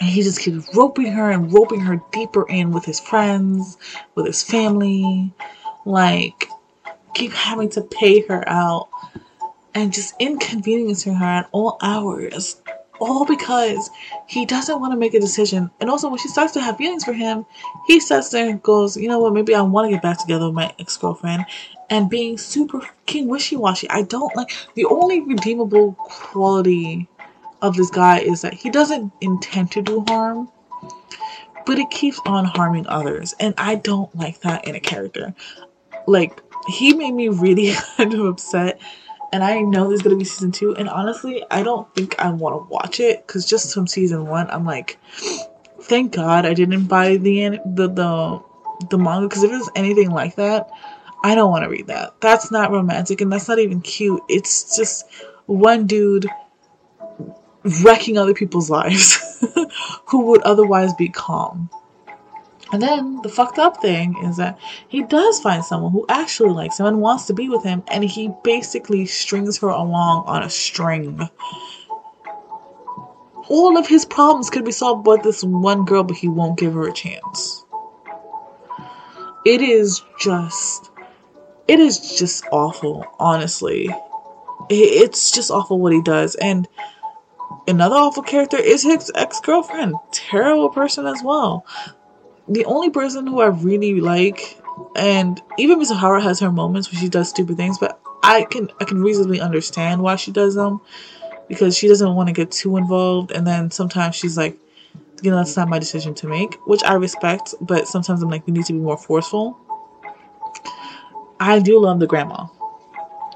and 0.00 0.10
he 0.10 0.22
just 0.22 0.40
keeps 0.40 0.74
roping 0.76 1.12
her 1.12 1.30
and 1.30 1.52
roping 1.52 1.80
her 1.80 2.00
deeper 2.12 2.48
in 2.48 2.72
with 2.72 2.84
his 2.86 3.00
friends, 3.00 3.78
with 4.14 4.26
his 4.26 4.42
family. 4.42 5.34
Like, 5.86 6.48
keep 7.14 7.32
having 7.32 7.70
to 7.70 7.82
pay 7.82 8.26
her 8.28 8.48
out 8.48 8.88
and 9.74 9.92
just 9.92 10.14
inconveniencing 10.20 11.16
her 11.16 11.26
at 11.26 11.50
all 11.52 11.78
hours. 11.82 12.61
All 13.02 13.24
because 13.24 13.90
he 14.28 14.46
doesn't 14.46 14.80
want 14.80 14.92
to 14.92 14.96
make 14.96 15.12
a 15.14 15.18
decision. 15.18 15.72
And 15.80 15.90
also, 15.90 16.08
when 16.08 16.18
she 16.18 16.28
starts 16.28 16.52
to 16.52 16.60
have 16.60 16.76
feelings 16.76 17.04
for 17.04 17.12
him, 17.12 17.44
he 17.88 17.98
sits 17.98 18.28
there 18.28 18.48
and 18.48 18.62
goes, 18.62 18.96
You 18.96 19.08
know 19.08 19.18
what? 19.18 19.32
Maybe 19.32 19.56
I 19.56 19.60
want 19.62 19.86
to 19.86 19.90
get 19.92 20.02
back 20.02 20.18
together 20.18 20.46
with 20.46 20.54
my 20.54 20.72
ex 20.78 20.96
girlfriend. 20.96 21.44
And 21.90 22.08
being 22.08 22.38
super 22.38 22.80
fucking 22.80 23.26
wishy 23.26 23.56
washy. 23.56 23.90
I 23.90 24.02
don't 24.02 24.34
like 24.36 24.52
the 24.74 24.84
only 24.84 25.20
redeemable 25.20 25.94
quality 25.98 27.08
of 27.60 27.76
this 27.76 27.90
guy 27.90 28.20
is 28.20 28.42
that 28.42 28.54
he 28.54 28.70
doesn't 28.70 29.12
intend 29.20 29.72
to 29.72 29.82
do 29.82 30.04
harm, 30.06 30.48
but 31.66 31.78
it 31.78 31.90
keeps 31.90 32.20
on 32.24 32.44
harming 32.44 32.86
others. 32.86 33.34
And 33.40 33.52
I 33.58 33.74
don't 33.74 34.14
like 34.14 34.40
that 34.42 34.66
in 34.66 34.76
a 34.76 34.80
character. 34.80 35.34
Like, 36.06 36.40
he 36.68 36.94
made 36.94 37.12
me 37.14 37.28
really 37.28 37.72
kind 37.96 38.14
of 38.14 38.20
upset. 38.26 38.80
And 39.32 39.42
I 39.42 39.60
know 39.60 39.88
there's 39.88 40.02
gonna 40.02 40.16
be 40.16 40.24
season 40.24 40.52
two. 40.52 40.76
And 40.76 40.88
honestly, 40.88 41.42
I 41.50 41.62
don't 41.62 41.92
think 41.94 42.18
I 42.18 42.30
want 42.30 42.54
to 42.54 42.72
watch 42.72 43.00
it 43.00 43.26
because 43.26 43.46
just 43.46 43.72
from 43.72 43.86
season 43.86 44.26
one, 44.26 44.50
I'm 44.50 44.64
like, 44.64 44.98
thank 45.82 46.12
God 46.12 46.44
I 46.46 46.54
didn't 46.54 46.84
buy 46.84 47.16
the 47.16 47.60
the 47.64 47.88
the, 47.88 48.42
the 48.90 48.98
manga 48.98 49.28
because 49.28 49.42
if 49.42 49.52
it's 49.52 49.70
anything 49.74 50.10
like 50.10 50.36
that, 50.36 50.70
I 51.24 51.34
don't 51.34 51.50
want 51.50 51.64
to 51.64 51.70
read 51.70 51.86
that. 51.86 52.20
That's 52.20 52.50
not 52.50 52.70
romantic 52.70 53.20
and 53.20 53.32
that's 53.32 53.48
not 53.48 53.58
even 53.58 53.80
cute. 53.80 54.22
It's 54.28 54.76
just 54.76 55.06
one 55.46 55.86
dude 55.86 56.28
wrecking 57.82 58.18
other 58.18 58.34
people's 58.34 58.70
lives 58.78 59.18
who 60.06 60.26
would 60.26 60.42
otherwise 60.42 60.92
be 60.94 61.08
calm. 61.08 61.70
And 62.72 62.80
then 62.80 63.20
the 63.22 63.28
fucked 63.28 63.58
up 63.58 63.82
thing 63.82 64.16
is 64.24 64.38
that 64.38 64.58
he 64.88 65.02
does 65.02 65.40
find 65.40 65.62
someone 65.62 65.92
who 65.92 66.06
actually 66.08 66.50
likes 66.50 66.80
him 66.80 66.86
and 66.86 67.02
wants 67.02 67.26
to 67.26 67.34
be 67.34 67.50
with 67.50 67.62
him, 67.62 67.82
and 67.88 68.02
he 68.02 68.30
basically 68.42 69.04
strings 69.04 69.58
her 69.58 69.68
along 69.68 70.24
on 70.26 70.42
a 70.42 70.48
string. 70.48 71.28
All 73.48 73.76
of 73.76 73.86
his 73.86 74.06
problems 74.06 74.48
could 74.48 74.64
be 74.64 74.72
solved 74.72 75.04
by 75.04 75.18
this 75.22 75.44
one 75.44 75.84
girl, 75.84 76.02
but 76.02 76.16
he 76.16 76.28
won't 76.28 76.58
give 76.58 76.72
her 76.72 76.88
a 76.88 76.92
chance. 76.92 77.62
It 79.44 79.60
is 79.60 80.02
just. 80.18 80.90
It 81.68 81.78
is 81.78 82.18
just 82.18 82.44
awful, 82.52 83.04
honestly. 83.18 83.94
It's 84.70 85.30
just 85.30 85.50
awful 85.50 85.78
what 85.78 85.92
he 85.92 86.00
does. 86.00 86.36
And 86.36 86.66
another 87.68 87.96
awful 87.96 88.22
character 88.22 88.56
is 88.56 88.82
his 88.82 89.12
ex 89.14 89.40
girlfriend. 89.40 89.94
Terrible 90.12 90.70
person 90.70 91.06
as 91.06 91.20
well. 91.22 91.66
The 92.52 92.66
only 92.66 92.90
person 92.90 93.26
who 93.26 93.40
I 93.40 93.46
really 93.46 94.00
like, 94.00 94.60
and 94.94 95.40
even 95.58 95.80
Mizuhara 95.80 96.22
has 96.22 96.38
her 96.40 96.52
moments 96.52 96.92
where 96.92 97.00
she 97.00 97.08
does 97.08 97.30
stupid 97.30 97.56
things, 97.56 97.78
but 97.78 97.98
I 98.22 98.44
can 98.44 98.68
I 98.78 98.84
can 98.84 99.02
reasonably 99.02 99.40
understand 99.40 100.02
why 100.02 100.16
she 100.16 100.32
does 100.32 100.54
them 100.54 100.80
because 101.48 101.76
she 101.76 101.88
doesn't 101.88 102.14
want 102.14 102.28
to 102.28 102.34
get 102.34 102.50
too 102.50 102.76
involved, 102.76 103.30
and 103.30 103.46
then 103.46 103.70
sometimes 103.70 104.16
she's 104.16 104.36
like, 104.36 104.58
you 105.22 105.30
know, 105.30 105.38
that's 105.38 105.56
not 105.56 105.68
my 105.68 105.78
decision 105.78 106.14
to 106.16 106.26
make, 106.26 106.54
which 106.66 106.82
I 106.84 106.94
respect, 106.94 107.54
but 107.60 107.88
sometimes 107.88 108.22
I'm 108.22 108.28
like, 108.28 108.42
you 108.46 108.52
need 108.52 108.66
to 108.66 108.74
be 108.74 108.80
more 108.80 108.98
forceful. 108.98 109.58
I 111.40 111.58
do 111.58 111.80
love 111.80 112.00
the 112.00 112.06
grandma. 112.06 112.48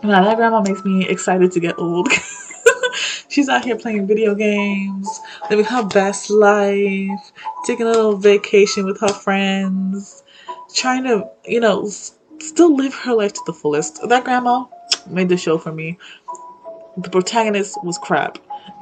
Now 0.03 0.25
that 0.25 0.37
grandma 0.37 0.61
makes 0.61 0.85
me 0.85 1.09
excited 1.09 1.53
to 1.53 1.61
get 1.61 1.79
old. 1.79 2.09
She's 3.29 3.49
out 3.49 3.65
here 3.65 3.77
playing 3.77 4.07
video 4.07 4.35
games, 4.35 5.09
living 5.51 5.65
her 5.65 5.85
best 5.85 6.31
life, 6.31 7.33
taking 7.67 7.87
a 7.87 7.91
little 7.91 8.17
vacation 8.17 8.85
with 8.85 9.01
her 9.01 9.09
friends, 9.09 10.23
trying 10.73 11.05
to, 11.05 11.29
you 11.45 11.61
know, 11.61 11.89
still 12.39 12.75
live 12.75 12.95
her 12.95 13.15
life 13.15 13.33
to 13.33 13.43
the 13.47 13.53
fullest. 13.53 14.01
That 14.09 14.25
grandma 14.25 14.65
made 15.09 15.29
the 15.29 15.37
show 15.37 15.59
for 15.59 15.73
me. 15.73 15.99
The 16.97 17.11
protagonist 17.11 17.83
was 17.85 17.99
crap. 17.99 18.39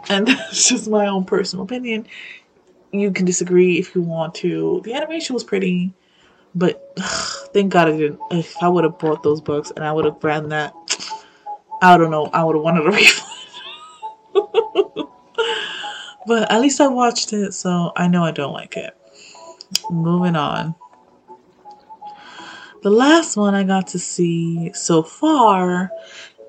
And 0.08 0.26
that's 0.28 0.68
just 0.68 0.88
my 0.88 1.06
own 1.06 1.24
personal 1.24 1.64
opinion. 1.64 2.06
You 2.92 3.10
can 3.10 3.24
disagree 3.24 3.78
if 3.78 3.94
you 3.94 4.02
want 4.02 4.34
to. 4.36 4.82
The 4.84 4.92
animation 4.92 5.34
was 5.34 5.44
pretty, 5.44 5.92
but 6.54 6.92
ugh, 6.98 7.48
thank 7.54 7.72
God 7.72 7.88
I 7.88 7.96
didn't. 7.96 8.20
If 8.30 8.54
I 8.62 8.68
would 8.68 8.84
have 8.84 8.98
bought 8.98 9.22
those 9.22 9.40
books 9.40 9.72
and 9.74 9.84
I 9.84 9.92
would 9.92 10.04
have 10.04 10.22
ran 10.22 10.50
that, 10.50 10.74
I 11.82 11.96
don't 11.96 12.10
know, 12.10 12.26
I 12.26 12.44
would 12.44 12.54
have 12.54 12.62
wanted 12.62 12.86
a 12.86 12.90
refund. 12.90 13.23
But 16.26 16.50
at 16.50 16.60
least 16.60 16.80
I 16.80 16.88
watched 16.88 17.32
it, 17.32 17.54
so 17.54 17.92
I 17.96 18.08
know 18.08 18.24
I 18.24 18.30
don't 18.30 18.52
like 18.52 18.76
it. 18.76 18.96
Moving 19.90 20.36
on. 20.36 20.74
The 22.82 22.90
last 22.90 23.36
one 23.36 23.54
I 23.54 23.64
got 23.64 23.86
to 23.88 23.98
see 23.98 24.70
so 24.74 25.02
far 25.02 25.90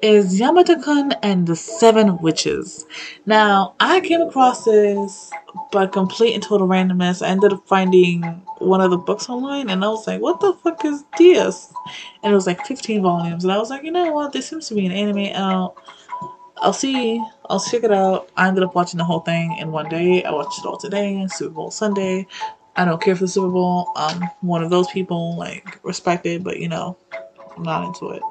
is 0.02 0.40
Yamato-kun 0.40 1.14
and 1.24 1.48
the 1.48 1.56
Seven 1.56 2.18
Witches. 2.18 2.86
Now, 3.26 3.76
I 3.80 4.02
came 4.02 4.22
across 4.22 4.66
this 4.66 5.32
by 5.72 5.88
complete 5.88 6.34
and 6.34 6.44
total 6.44 6.68
randomness. 6.68 7.26
I 7.26 7.30
ended 7.30 7.54
up 7.54 7.68
finding 7.68 8.22
one 8.60 8.82
of 8.82 8.92
the 8.92 8.98
books 8.98 9.30
online 9.30 9.70
and 9.70 9.84
I 9.84 9.88
was 9.88 10.06
like, 10.08 10.22
what 10.22 10.42
the 10.42 10.54
fuck 10.54 10.84
is 10.86 11.04
this? 11.18 11.74
And 12.22 12.32
it 12.32 12.36
was 12.36 12.48
like 12.48 12.66
15 12.66 13.02
volumes. 13.02 13.44
And 13.44 13.54
I 13.54 13.58
was 13.58 13.70
like, 13.70 13.84
you 13.84 13.92
know 13.92 14.12
what? 14.12 14.34
This 14.34 14.48
seems 14.48 14.68
to 14.68 14.76
be 14.76 14.86
an 14.86 14.92
anime. 14.92 15.34
I'll, 15.36 15.78
I'll 16.58 16.74
see. 16.74 17.24
I'll 17.50 17.60
check 17.60 17.84
it 17.84 17.92
out. 17.92 18.30
I 18.36 18.48
ended 18.48 18.64
up 18.64 18.76
watching 18.76 18.98
the 18.98 19.04
whole 19.04 19.20
thing 19.20 19.58
in 19.58 19.72
one 19.72 19.90
day. 19.90 20.24
I 20.24 20.32
watched 20.32 20.60
it 20.60 20.66
all 20.66 20.78
today, 20.78 21.26
Super 21.30 21.54
Bowl 21.54 21.72
Sunday. 21.72 22.28
I 22.76 22.86
don't 22.86 23.02
care 23.02 23.16
for 23.16 23.24
the 23.24 23.28
Super 23.28 23.50
Bowl. 23.50 23.92
I'm 23.96 24.22
one 24.42 24.64
of 24.64 24.70
those 24.70 24.88
people, 24.88 25.36
like, 25.38 25.80
respected, 25.84 26.44
but 26.44 26.60
you 26.60 26.68
know, 26.68 26.98
I'm 27.56 27.64
not 27.64 27.86
into 27.86 28.12
it. 28.12 28.22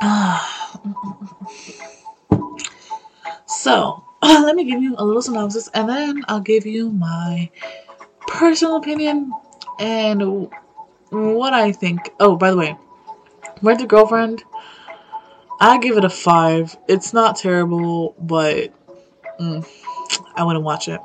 so, 3.46 4.04
let 4.22 4.56
me 4.56 4.64
give 4.64 4.82
you 4.82 4.94
a 4.98 5.04
little 5.04 5.22
synopsis 5.22 5.68
and 5.74 5.88
then 5.88 6.24
I'll 6.28 6.40
give 6.40 6.66
you 6.66 6.90
my 6.90 7.50
personal 8.26 8.76
opinion 8.76 9.32
and 9.78 10.50
what 11.10 11.52
I 11.52 11.72
think. 11.72 12.10
Oh, 12.18 12.36
by 12.36 12.50
the 12.50 12.56
way, 12.56 12.76
Rent 13.62 13.82
a 13.82 13.86
Girlfriend, 13.86 14.42
I 15.62 15.78
give 15.78 15.96
it 15.96 16.04
a 16.04 16.10
5. 16.10 16.76
It's 16.88 17.12
not 17.12 17.36
terrible, 17.36 18.16
but 18.18 18.74
mm, 19.38 19.64
I 20.34 20.42
wouldn't 20.42 20.64
watch 20.64 20.88
it. 20.88 21.00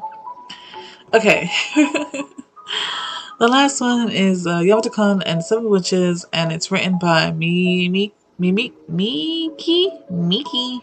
Okay. 1.14 1.52
the 1.76 3.48
last 3.48 3.80
one 3.80 4.10
is 4.10 4.48
uh, 4.48 4.58
Yamato-kun 4.62 5.22
and 5.22 5.44
Seven 5.44 5.70
Witches, 5.70 6.26
and 6.34 6.52
it's 6.52 6.72
written 6.72 6.98
by 6.98 7.32
me, 7.34 7.88
Mimi 7.88 8.16
Miki 8.40 9.92
Miki 10.10 10.82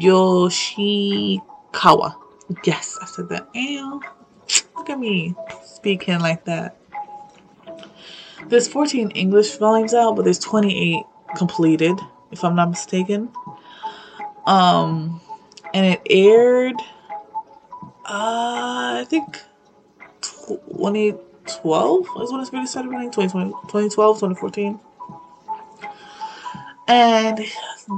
Yoshikawa. 0.00 1.34
Yes, 2.64 2.98
I 3.02 3.04
said 3.04 3.28
that. 3.28 3.46
And 3.54 4.02
look 4.74 4.88
at 4.88 4.98
me 4.98 5.34
speaking 5.66 6.20
like 6.20 6.46
that. 6.46 6.78
There's 8.46 8.68
14 8.68 9.10
English 9.10 9.56
volumes 9.56 9.92
out, 9.92 10.16
but 10.16 10.24
there's 10.24 10.38
28 10.38 11.04
completed, 11.36 12.00
if 12.36 12.44
I'm 12.44 12.54
not 12.54 12.70
mistaken. 12.70 13.30
Um, 14.46 15.20
and 15.74 15.86
it 15.86 16.00
aired, 16.08 16.76
uh, 18.04 19.00
I 19.00 19.06
think 19.08 19.40
2012 20.20 22.06
is 22.22 22.32
when 22.32 22.40
it's 22.40 22.70
started 22.70 22.90
running. 22.90 23.10
2020, 23.10 23.50
2012, 23.50 24.16
2014. 24.20 24.80
And 26.88 27.40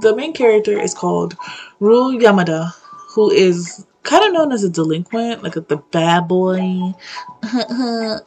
the 0.00 0.16
main 0.16 0.32
character 0.32 0.80
is 0.80 0.94
called 0.94 1.36
Ryu 1.80 2.18
Yamada, 2.18 2.72
who 3.10 3.30
is 3.30 3.86
kind 4.02 4.24
of 4.24 4.32
known 4.32 4.52
as 4.52 4.64
a 4.64 4.70
delinquent, 4.70 5.42
like 5.42 5.56
a, 5.56 5.60
the 5.60 5.76
bad 5.76 6.26
boy. 6.26 6.94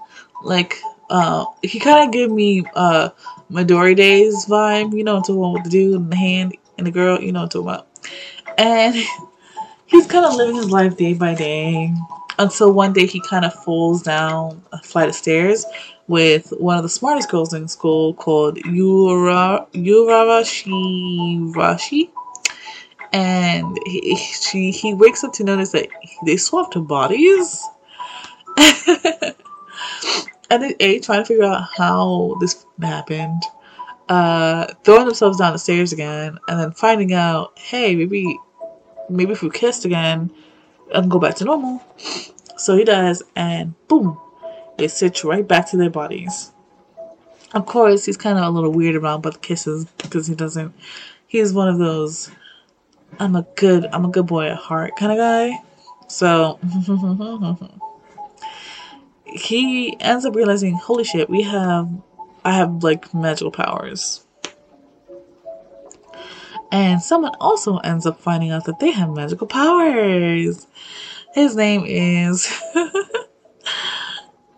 like, 0.43 0.79
uh, 1.11 1.45
he 1.61 1.77
kind 1.77 2.07
of 2.07 2.13
gave 2.13 2.31
me 2.31 2.63
uh, 2.73 3.09
Midori 3.51 3.95
Days 3.95 4.45
vibe, 4.45 4.97
you 4.97 5.03
know, 5.03 5.21
to 5.23 5.35
one 5.35 5.51
with 5.51 5.65
the 5.65 5.69
dude 5.69 5.95
and 5.95 6.09
the 6.09 6.15
hand 6.15 6.55
and 6.77 6.87
the 6.87 6.91
girl, 6.91 7.21
you 7.21 7.33
know, 7.33 7.47
to 7.47 7.59
about. 7.59 7.87
And 8.57 8.95
he's 9.87 10.07
kind 10.07 10.25
of 10.25 10.35
living 10.35 10.55
his 10.55 10.71
life 10.71 10.95
day 10.95 11.13
by 11.13 11.35
day 11.35 11.93
until 12.39 12.71
one 12.71 12.93
day 12.93 13.05
he 13.05 13.19
kind 13.29 13.43
of 13.43 13.53
falls 13.53 14.01
down 14.01 14.63
a 14.71 14.77
flight 14.79 15.09
of 15.09 15.15
stairs 15.15 15.65
with 16.07 16.51
one 16.57 16.77
of 16.77 16.83
the 16.83 16.89
smartest 16.89 17.29
girls 17.29 17.53
in 17.53 17.67
school 17.67 18.13
called 18.13 18.57
Yura 18.65 19.67
Urarashi 19.73 21.53
Rashi. 21.53 22.09
And 23.11 23.77
he, 23.85 24.15
she, 24.15 24.71
he 24.71 24.93
wakes 24.93 25.25
up 25.25 25.33
to 25.33 25.43
notice 25.43 25.73
that 25.73 25.89
they 26.25 26.37
swapped 26.37 26.75
bodies. 26.87 27.67
and 30.51 30.61
then 30.61 30.73
A, 30.81 30.99
trying 30.99 31.21
to 31.21 31.25
figure 31.25 31.45
out 31.45 31.63
how 31.77 32.35
this 32.41 32.65
happened. 32.81 33.41
Uh, 34.09 34.67
throwing 34.83 35.05
themselves 35.05 35.37
down 35.37 35.53
the 35.53 35.59
stairs 35.59 35.93
again, 35.93 36.37
and 36.49 36.59
then 36.59 36.71
finding 36.73 37.13
out, 37.13 37.57
hey, 37.57 37.95
maybe, 37.95 38.37
maybe 39.09 39.31
if 39.31 39.41
we 39.41 39.49
kissed 39.49 39.85
again, 39.85 40.29
I 40.93 40.99
can 40.99 41.07
go 41.07 41.19
back 41.19 41.35
to 41.35 41.45
normal. 41.45 41.81
So 42.57 42.75
he 42.75 42.83
does, 42.83 43.23
and 43.37 43.73
boom, 43.87 44.19
they 44.77 44.89
switch 44.89 45.23
right 45.23 45.47
back 45.47 45.69
to 45.69 45.77
their 45.77 45.89
bodies. 45.89 46.51
Of 47.53 47.65
course, 47.65 48.05
he's 48.05 48.17
kind 48.17 48.37
of 48.37 48.43
a 48.43 48.49
little 48.49 48.71
weird 48.71 48.97
about 48.97 49.23
the 49.23 49.31
kisses 49.31 49.85
because 49.99 50.27
he 50.27 50.35
doesn't. 50.35 50.75
He's 51.27 51.53
one 51.53 51.69
of 51.69 51.77
those. 51.77 52.29
I'm 53.19 53.37
a 53.37 53.43
good. 53.55 53.85
I'm 53.93 54.03
a 54.03 54.09
good 54.09 54.27
boy 54.27 54.47
at 54.47 54.57
heart 54.57 54.97
kind 54.97 55.13
of 55.13 55.17
guy. 55.17 55.57
So 56.09 56.59
he 59.31 59.97
ends 59.99 60.25
up 60.25 60.35
realizing, 60.35 60.75
holy 60.75 61.03
shit, 61.03 61.29
we 61.29 61.41
have. 61.43 61.89
I 62.43 62.53
have 62.53 62.83
like 62.83 63.13
magical 63.13 63.51
powers. 63.51 64.25
And 66.71 67.01
someone 67.01 67.33
also 67.39 67.77
ends 67.77 68.05
up 68.05 68.19
finding 68.19 68.51
out 68.51 68.65
that 68.65 68.79
they 68.79 68.91
have 68.91 69.09
magical 69.09 69.45
powers. 69.45 70.67
His 71.33 71.55
name 71.55 71.83
is 71.85 72.47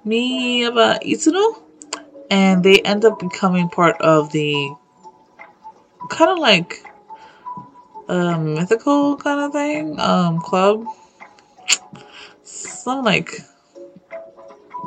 Miyaba 0.05 1.01
Itsuno, 1.03 1.62
and 2.29 2.63
they 2.63 2.79
end 2.81 3.03
up 3.03 3.19
becoming 3.19 3.67
part 3.69 3.99
of 3.99 4.31
the 4.31 4.73
kind 6.09 6.31
of 6.31 6.39
like 6.39 6.86
a 8.07 8.38
mythical 8.38 9.17
kind 9.17 9.39
of 9.39 9.51
thing, 9.51 9.99
um, 9.99 10.39
club. 10.39 10.86
Some 12.43 13.03
like 13.03 13.39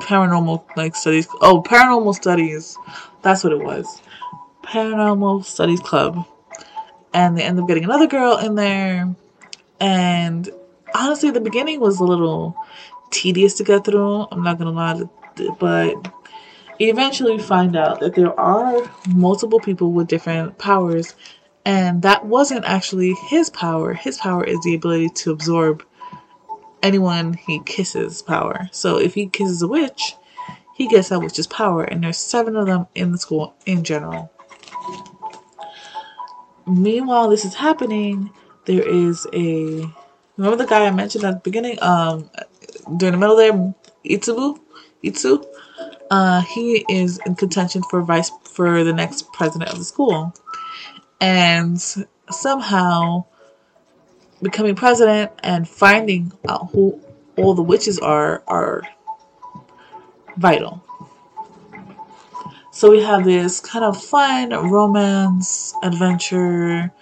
paranormal 0.00 0.64
like 0.76 0.96
studies. 0.96 1.28
Oh, 1.40 1.62
paranormal 1.62 2.14
studies. 2.14 2.76
That's 3.22 3.42
what 3.44 3.52
it 3.52 3.62
was. 3.62 4.02
Paranormal 4.62 5.44
Studies 5.44 5.80
Club. 5.80 6.26
And 7.14 7.36
they 7.36 7.42
end 7.42 7.58
up 7.58 7.68
getting 7.68 7.84
another 7.84 8.06
girl 8.06 8.36
in 8.38 8.54
there. 8.56 9.14
And 9.80 10.48
honestly, 10.94 11.30
the 11.30 11.40
beginning 11.40 11.80
was 11.80 12.00
a 12.00 12.04
little 12.04 12.56
tedious 13.10 13.54
to 13.54 13.64
get 13.64 13.84
through. 13.84 14.26
I'm 14.30 14.42
not 14.42 14.58
gonna 14.58 14.70
lie, 14.70 15.02
but 15.58 16.12
eventually 16.78 17.38
find 17.38 17.76
out 17.76 18.00
that 18.00 18.14
there 18.14 18.38
are 18.38 18.82
multiple 19.08 19.60
people 19.60 19.92
with 19.92 20.08
different 20.08 20.58
powers, 20.58 21.14
and 21.64 22.02
that 22.02 22.26
wasn't 22.26 22.64
actually 22.64 23.14
his 23.28 23.50
power. 23.50 23.94
His 23.94 24.18
power 24.18 24.44
is 24.44 24.60
the 24.60 24.74
ability 24.74 25.10
to 25.10 25.30
absorb 25.30 25.84
anyone 26.86 27.34
he 27.34 27.60
kisses 27.60 28.22
power. 28.22 28.68
So 28.72 28.98
if 28.98 29.14
he 29.14 29.26
kisses 29.26 29.62
a 29.62 29.68
witch, 29.68 30.14
he 30.74 30.86
gets 30.88 31.08
that 31.08 31.20
witch's 31.20 31.46
power, 31.46 31.84
and 31.84 32.04
there's 32.04 32.18
seven 32.18 32.54
of 32.56 32.66
them 32.66 32.86
in 32.94 33.12
the 33.12 33.18
school 33.18 33.54
in 33.64 33.82
general. 33.82 34.30
Meanwhile, 36.66 37.30
this 37.30 37.44
is 37.44 37.54
happening. 37.54 38.30
There 38.66 38.86
is 38.86 39.26
a 39.32 39.86
remember 40.36 40.56
the 40.56 40.66
guy 40.66 40.86
I 40.86 40.90
mentioned 40.90 41.24
at 41.24 41.34
the 41.34 41.40
beginning. 41.40 41.78
Um, 41.82 42.30
during 42.96 43.12
the 43.12 43.18
middle 43.18 43.36
there, 43.36 43.74
Itsubu, 44.04 44.58
Itsu, 45.02 45.44
uh, 46.10 46.42
he 46.42 46.84
is 46.88 47.18
in 47.26 47.34
contention 47.36 47.82
for 47.90 48.02
vice 48.02 48.30
for 48.44 48.84
the 48.84 48.92
next 48.92 49.32
president 49.32 49.70
of 49.70 49.78
the 49.78 49.84
school, 49.84 50.34
and 51.20 51.80
somehow 52.30 53.24
becoming 54.42 54.74
president 54.74 55.32
and 55.42 55.68
finding 55.68 56.32
out 56.48 56.70
who 56.72 57.00
all 57.36 57.54
the 57.54 57.62
witches 57.62 57.98
are 57.98 58.42
are 58.46 58.82
vital. 60.36 60.82
So 62.70 62.90
we 62.90 63.02
have 63.02 63.24
this 63.24 63.60
kind 63.60 63.84
of 63.84 64.02
fun 64.02 64.50
romance 64.50 65.74
adventure 65.82 66.92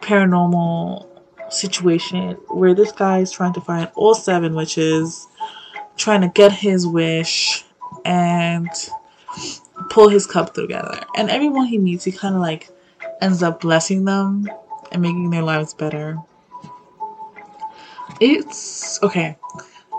paranormal 0.00 1.06
situation 1.50 2.32
where 2.48 2.74
this 2.74 2.92
guy 2.92 3.20
is 3.20 3.30
trying 3.30 3.52
to 3.54 3.60
find 3.60 3.90
all 3.94 4.14
seven 4.14 4.54
witches, 4.54 5.26
trying 5.96 6.20
to 6.22 6.28
get 6.28 6.52
his 6.52 6.86
wish, 6.86 7.64
and 8.04 8.68
pull 9.88 10.08
his 10.08 10.26
cup 10.26 10.52
together. 10.52 11.00
And 11.16 11.30
everyone 11.30 11.66
he 11.66 11.78
meets, 11.78 12.04
he 12.04 12.12
kind 12.12 12.34
of 12.34 12.40
like 12.40 12.68
ends 13.20 13.42
up 13.42 13.60
blessing 13.60 14.04
them 14.04 14.48
and 14.92 15.00
making 15.00 15.30
their 15.30 15.42
lives 15.42 15.74
better. 15.74 16.18
It's 18.20 19.02
okay. 19.02 19.36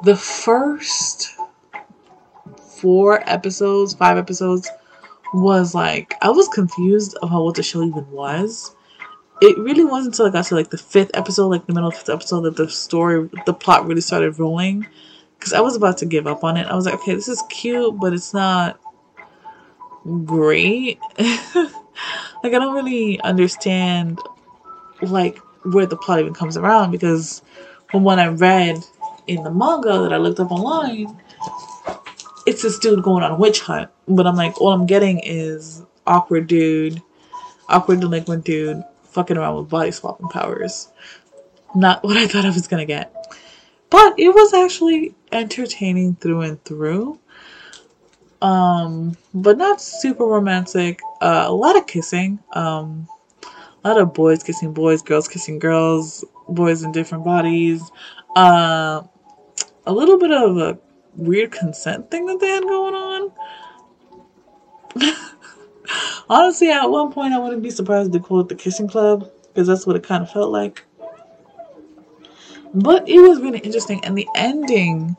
The 0.04 0.16
first 0.16 1.36
four 2.80 3.28
episodes, 3.30 3.94
five 3.94 4.18
episodes, 4.18 4.70
was 5.34 5.76
like 5.76 6.14
I 6.22 6.30
was 6.30 6.48
confused 6.48 7.18
about 7.22 7.44
what 7.44 7.56
the 7.56 7.64
show 7.64 7.84
even 7.84 8.10
was. 8.12 8.76
It 9.42 9.58
really 9.58 9.84
wasn't 9.84 10.14
until 10.14 10.28
I 10.28 10.30
got 10.30 10.46
to 10.46 10.56
like 10.56 10.70
the 10.70 10.78
fifth 10.78 11.12
episode, 11.14 11.48
like 11.48 11.66
the 11.66 11.74
middle 11.74 11.90
of 11.90 11.94
the 11.94 12.00
fifth 12.00 12.10
episode, 12.10 12.42
that 12.42 12.56
the 12.56 12.70
story, 12.70 13.30
the 13.46 13.54
plot 13.54 13.86
really 13.86 14.02
started 14.02 14.40
rolling. 14.40 14.88
Because 15.38 15.52
I 15.52 15.60
was 15.60 15.76
about 15.76 15.98
to 15.98 16.06
give 16.06 16.26
up 16.26 16.44
on 16.46 16.56
it. 16.56 16.68
I 16.68 16.76
was 16.76 16.86
like, 16.86 16.96
okay, 16.96 17.14
this 17.14 17.28
is 17.28 17.44
cute, 17.50 18.00
but 18.00 18.14
it's 18.14 18.34
not 18.34 18.80
great. 20.24 21.00
like 21.20 22.54
I 22.54 22.60
don't 22.60 22.76
really 22.76 23.20
understand 23.22 24.20
like 25.02 25.38
where 25.64 25.86
the 25.86 25.98
plot 25.98 26.20
even 26.20 26.34
comes 26.34 26.56
around 26.56 26.92
because 26.92 27.42
from 27.96 28.04
what 28.04 28.20
I 28.20 28.28
read 28.28 28.86
in 29.26 29.42
the 29.44 29.52
manga 29.52 30.00
that 30.00 30.12
I 30.12 30.18
looked 30.18 30.42
up 30.42 30.52
online, 30.52 31.18
it's 32.46 32.62
this 32.62 32.78
dude 32.78 33.02
going 33.02 33.24
on 33.24 33.32
a 33.32 33.36
witch 33.38 33.62
hunt. 33.62 33.90
But 34.06 34.28
I'm 34.28 34.36
like, 34.36 34.60
all 34.60 34.74
I'm 34.74 34.86
getting 34.86 35.22
is 35.24 35.82
awkward 36.06 36.48
dude, 36.48 37.02
awkward 37.70 38.02
delinquent 38.02 38.44
dude 38.44 38.84
fucking 39.06 39.38
around 39.38 39.56
with 39.56 39.70
body 39.70 39.92
swapping 39.92 40.28
powers. 40.28 40.90
Not 41.74 42.04
what 42.04 42.18
I 42.18 42.28
thought 42.28 42.44
I 42.44 42.50
was 42.50 42.68
gonna 42.68 42.86
get. 42.86 43.16
But 43.90 44.20
it 44.20 44.28
was 44.28 44.54
actually 44.54 45.16
entertaining 45.32 46.16
through 46.16 46.42
and 46.42 46.62
through. 46.66 47.18
Um, 48.42 49.16
but 49.34 49.58
not 49.58 49.80
super 49.80 50.26
romantic. 50.26 51.00
Uh, 51.22 51.46
a 51.48 51.54
lot 51.54 51.78
of 51.78 51.88
kissing. 51.88 52.40
Um, 52.52 53.08
a 53.86 53.88
lot 53.88 54.02
of 54.02 54.14
boys 54.14 54.44
kissing 54.44 54.74
boys, 54.74 55.02
girls 55.02 55.30
kissing 55.30 55.60
girls, 55.60 56.26
boys 56.48 56.84
in 56.84 56.92
different 56.92 57.24
bodies. 57.24 57.92
Uh, 58.36 59.02
a 59.86 59.94
little 59.94 60.18
bit 60.18 60.32
of 60.32 60.58
a 60.58 60.78
weird 61.16 61.52
consent 61.52 62.12
thing 62.12 62.26
that 62.26 62.40
they 62.40 62.50
had 62.50 62.64
going 62.64 62.96
on. 62.96 63.32
Honestly, 66.30 66.72
at 66.72 66.86
one 66.88 67.12
point, 67.12 67.34
I 67.34 67.40
wouldn't 67.40 67.62
be 67.62 67.70
surprised 67.70 68.14
to 68.14 68.20
call 68.20 68.40
it 68.42 68.50
the 68.50 68.56
kissing 68.56 68.88
club 68.88 69.32
because 69.48 69.68
that's 69.68 69.86
what 69.86 69.96
it 69.96 70.04
kind 70.04 70.24
of 70.24 70.32
felt 70.32 70.52
like. 70.52 70.84
But 72.74 73.08
it 73.08 73.20
was 73.20 73.40
really 73.40 73.60
interesting, 73.60 74.04
and 74.04 74.18
the 74.18 74.28
ending 74.36 75.16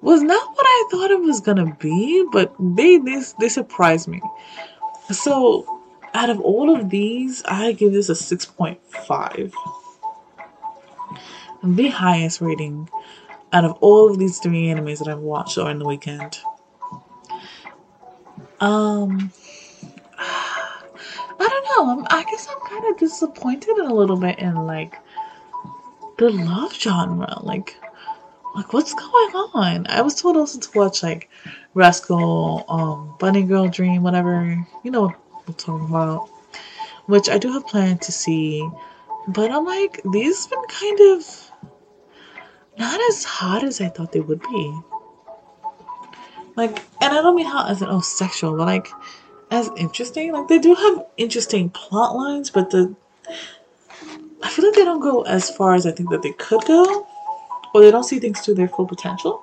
was 0.00 0.22
not 0.22 0.48
what 0.54 0.64
I 0.64 0.88
thought 0.90 1.10
it 1.10 1.20
was 1.20 1.40
gonna 1.40 1.76
be. 1.78 2.26
But 2.32 2.54
they 2.58 2.98
this 2.98 3.34
they 3.40 3.48
surprised 3.48 4.08
me. 4.08 4.22
So 5.10 5.78
out 6.14 6.30
of 6.30 6.40
all 6.40 6.74
of 6.74 6.88
these, 6.88 7.42
I 7.44 7.72
give 7.72 7.92
this 7.92 8.08
a 8.08 8.12
6.5. 8.12 9.52
The 11.62 11.88
highest 11.88 12.40
rating 12.40 12.88
out 13.52 13.64
of 13.64 13.72
all 13.80 14.10
of 14.10 14.18
these 14.18 14.38
three 14.38 14.66
animes 14.66 14.98
that 14.98 15.08
I've 15.08 15.18
watched 15.18 15.56
during 15.56 15.78
the 15.78 15.86
weekend. 15.86 16.38
Um, 18.60 19.32
I 20.18 20.86
don't 21.38 21.64
know. 21.64 21.90
I'm, 21.90 22.06
I 22.10 22.24
guess 22.30 22.48
I'm 22.50 22.60
kind 22.68 22.92
of 22.92 22.98
disappointed 22.98 23.78
a 23.78 23.94
little 23.94 24.16
bit 24.16 24.38
in 24.38 24.54
like 24.54 24.98
the 26.18 26.30
love 26.30 26.74
genre. 26.74 27.38
Like, 27.42 27.76
like 28.54 28.72
what's 28.72 28.94
going 28.94 29.34
on? 29.54 29.86
I 29.88 30.02
was 30.02 30.20
told 30.20 30.36
also 30.36 30.58
to 30.58 30.78
watch 30.78 31.02
like 31.02 31.30
Rascal, 31.74 32.64
um, 32.68 33.14
Bunny 33.18 33.42
Girl 33.42 33.68
Dream, 33.68 34.02
whatever. 34.02 34.64
You 34.82 34.90
know 34.90 35.14
I'm 35.46 35.54
talking 35.54 35.86
about, 35.86 36.28
which 37.06 37.28
I 37.28 37.38
do 37.38 37.52
have 37.52 37.66
planned 37.66 38.02
to 38.02 38.12
see. 38.12 38.68
But 39.28 39.50
I'm 39.50 39.64
like, 39.64 40.00
these 40.12 40.46
have 40.46 40.50
been 40.50 40.64
kind 40.68 41.00
of 41.12 41.47
not 42.78 43.00
as 43.08 43.24
hot 43.24 43.64
as 43.64 43.80
I 43.80 43.88
thought 43.88 44.12
they 44.12 44.20
would 44.20 44.40
be. 44.40 44.80
Like, 46.56 46.78
and 47.00 47.12
I 47.12 47.22
don't 47.22 47.36
mean 47.36 47.46
how 47.46 47.66
as 47.66 47.82
an 47.82 47.88
oh 47.90 48.00
sexual, 48.00 48.56
but 48.56 48.66
like 48.66 48.88
as 49.50 49.70
interesting. 49.76 50.32
Like 50.32 50.48
they 50.48 50.58
do 50.58 50.74
have 50.74 51.04
interesting 51.16 51.70
plot 51.70 52.16
lines, 52.16 52.50
but 52.50 52.70
the 52.70 52.94
I 54.42 54.48
feel 54.50 54.66
like 54.66 54.74
they 54.74 54.84
don't 54.84 55.00
go 55.00 55.22
as 55.22 55.50
far 55.50 55.74
as 55.74 55.86
I 55.86 55.90
think 55.90 56.10
that 56.10 56.22
they 56.22 56.32
could 56.32 56.64
go, 56.64 57.06
or 57.74 57.80
they 57.80 57.90
don't 57.90 58.04
see 58.04 58.18
things 58.18 58.40
to 58.42 58.54
their 58.54 58.68
full 58.68 58.86
potential. 58.86 59.42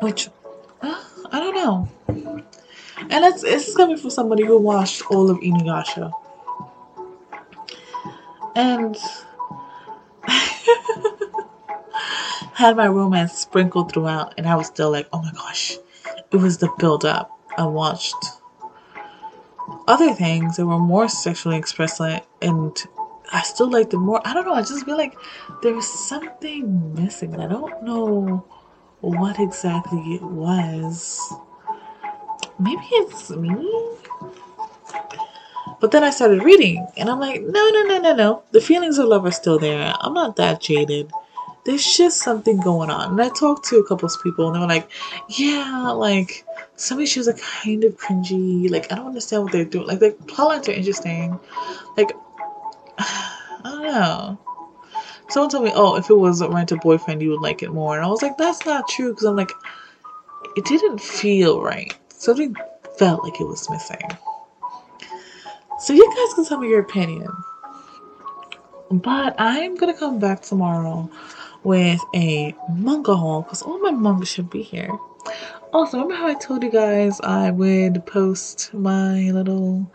Which 0.00 0.28
uh, 0.82 1.04
I 1.32 1.40
don't 1.40 1.54
know. 1.54 1.88
And 3.10 3.24
it's 3.24 3.44
it's 3.44 3.76
coming 3.76 3.96
from 3.96 4.10
somebody 4.10 4.44
who 4.44 4.58
watched 4.58 5.02
all 5.10 5.30
of 5.30 5.38
Inuyasha. 5.38 6.12
And 8.56 8.96
had 12.64 12.76
my 12.76 12.88
romance 12.88 13.34
sprinkled 13.34 13.92
throughout, 13.92 14.32
and 14.38 14.48
I 14.48 14.54
was 14.54 14.68
still 14.68 14.90
like, 14.90 15.06
oh 15.12 15.20
my 15.20 15.32
gosh, 15.32 15.76
it 16.32 16.36
was 16.36 16.56
the 16.56 16.72
build 16.78 17.04
up. 17.04 17.30
I 17.58 17.66
watched 17.66 18.16
other 19.86 20.14
things 20.14 20.56
that 20.56 20.64
were 20.64 20.78
more 20.78 21.06
sexually 21.06 21.58
expressive, 21.58 22.22
and 22.40 22.74
I 23.30 23.42
still 23.42 23.70
liked 23.70 23.92
it 23.92 23.98
more. 23.98 24.22
I 24.24 24.32
don't 24.32 24.46
know, 24.46 24.54
I 24.54 24.62
just 24.62 24.86
feel 24.86 24.96
like 24.96 25.14
there 25.62 25.74
was 25.74 25.86
something 25.86 26.94
missing, 26.94 27.38
I 27.38 27.46
don't 27.48 27.82
know 27.82 28.46
what 29.00 29.38
exactly 29.38 30.14
it 30.14 30.22
was. 30.22 31.20
Maybe 32.58 32.86
it's 32.92 33.28
me? 33.28 33.70
But 35.80 35.90
then 35.90 36.02
I 36.02 36.08
started 36.08 36.42
reading, 36.42 36.86
and 36.96 37.10
I'm 37.10 37.20
like, 37.20 37.42
no, 37.42 37.68
no, 37.68 37.82
no, 37.82 37.98
no, 37.98 38.14
no. 38.14 38.42
The 38.52 38.60
feelings 38.62 38.96
of 38.96 39.08
love 39.08 39.26
are 39.26 39.32
still 39.32 39.58
there. 39.58 39.92
I'm 40.00 40.14
not 40.14 40.36
that 40.36 40.62
jaded. 40.62 41.12
There's 41.64 41.96
just 41.96 42.18
something 42.18 42.60
going 42.60 42.90
on. 42.90 43.12
And 43.12 43.22
I 43.22 43.30
talked 43.30 43.64
to 43.66 43.78
a 43.78 43.84
couple 43.84 44.06
of 44.06 44.22
people, 44.22 44.46
and 44.46 44.56
they 44.56 44.60
were 44.60 44.66
like, 44.66 44.90
yeah, 45.28 45.90
like, 45.90 46.44
some 46.76 47.00
issues 47.00 47.26
are 47.26 47.34
kind 47.34 47.84
of 47.84 47.96
cringy. 47.96 48.70
Like, 48.70 48.92
I 48.92 48.96
don't 48.96 49.06
understand 49.06 49.44
what 49.44 49.52
they're 49.52 49.64
doing. 49.64 49.86
Like, 49.86 50.00
the 50.00 50.10
plotlines 50.26 50.68
are 50.68 50.72
interesting. 50.72 51.38
Like, 51.96 52.12
I 52.98 53.38
don't 53.64 53.82
know. 53.82 54.38
Someone 55.30 55.50
told 55.50 55.64
me, 55.64 55.72
oh, 55.74 55.96
if 55.96 56.10
it 56.10 56.14
was 56.14 56.42
a 56.42 56.50
rented 56.50 56.80
boyfriend, 56.80 57.22
you 57.22 57.30
would 57.30 57.40
like 57.40 57.62
it 57.62 57.72
more. 57.72 57.96
And 57.96 58.04
I 58.04 58.08
was 58.08 58.20
like, 58.20 58.36
that's 58.36 58.66
not 58.66 58.86
true, 58.88 59.10
because 59.10 59.24
I'm 59.24 59.36
like, 59.36 59.52
it 60.56 60.66
didn't 60.66 61.00
feel 61.00 61.62
right. 61.62 61.96
Something 62.08 62.54
felt 62.98 63.24
like 63.24 63.40
it 63.40 63.44
was 63.44 63.68
missing. 63.70 64.02
So 65.80 65.92
you 65.92 66.06
guys 66.06 66.34
can 66.34 66.44
tell 66.44 66.58
me 66.58 66.68
your 66.68 66.80
opinion. 66.80 67.30
But 68.90 69.34
I'm 69.38 69.76
gonna 69.76 69.94
come 69.94 70.18
back 70.18 70.42
tomorrow 70.42 71.10
with 71.64 72.00
a 72.14 72.54
manga 72.72 73.16
haul 73.16 73.42
because 73.42 73.62
all 73.62 73.78
my 73.80 73.90
manga 73.90 74.26
should 74.26 74.50
be 74.50 74.62
here. 74.62 74.90
Also, 75.72 75.96
remember 75.96 76.14
how 76.14 76.28
I 76.28 76.34
told 76.34 76.62
you 76.62 76.70
guys 76.70 77.20
I 77.20 77.50
would 77.50 78.06
post 78.06 78.72
my 78.72 79.30
little 79.32 79.90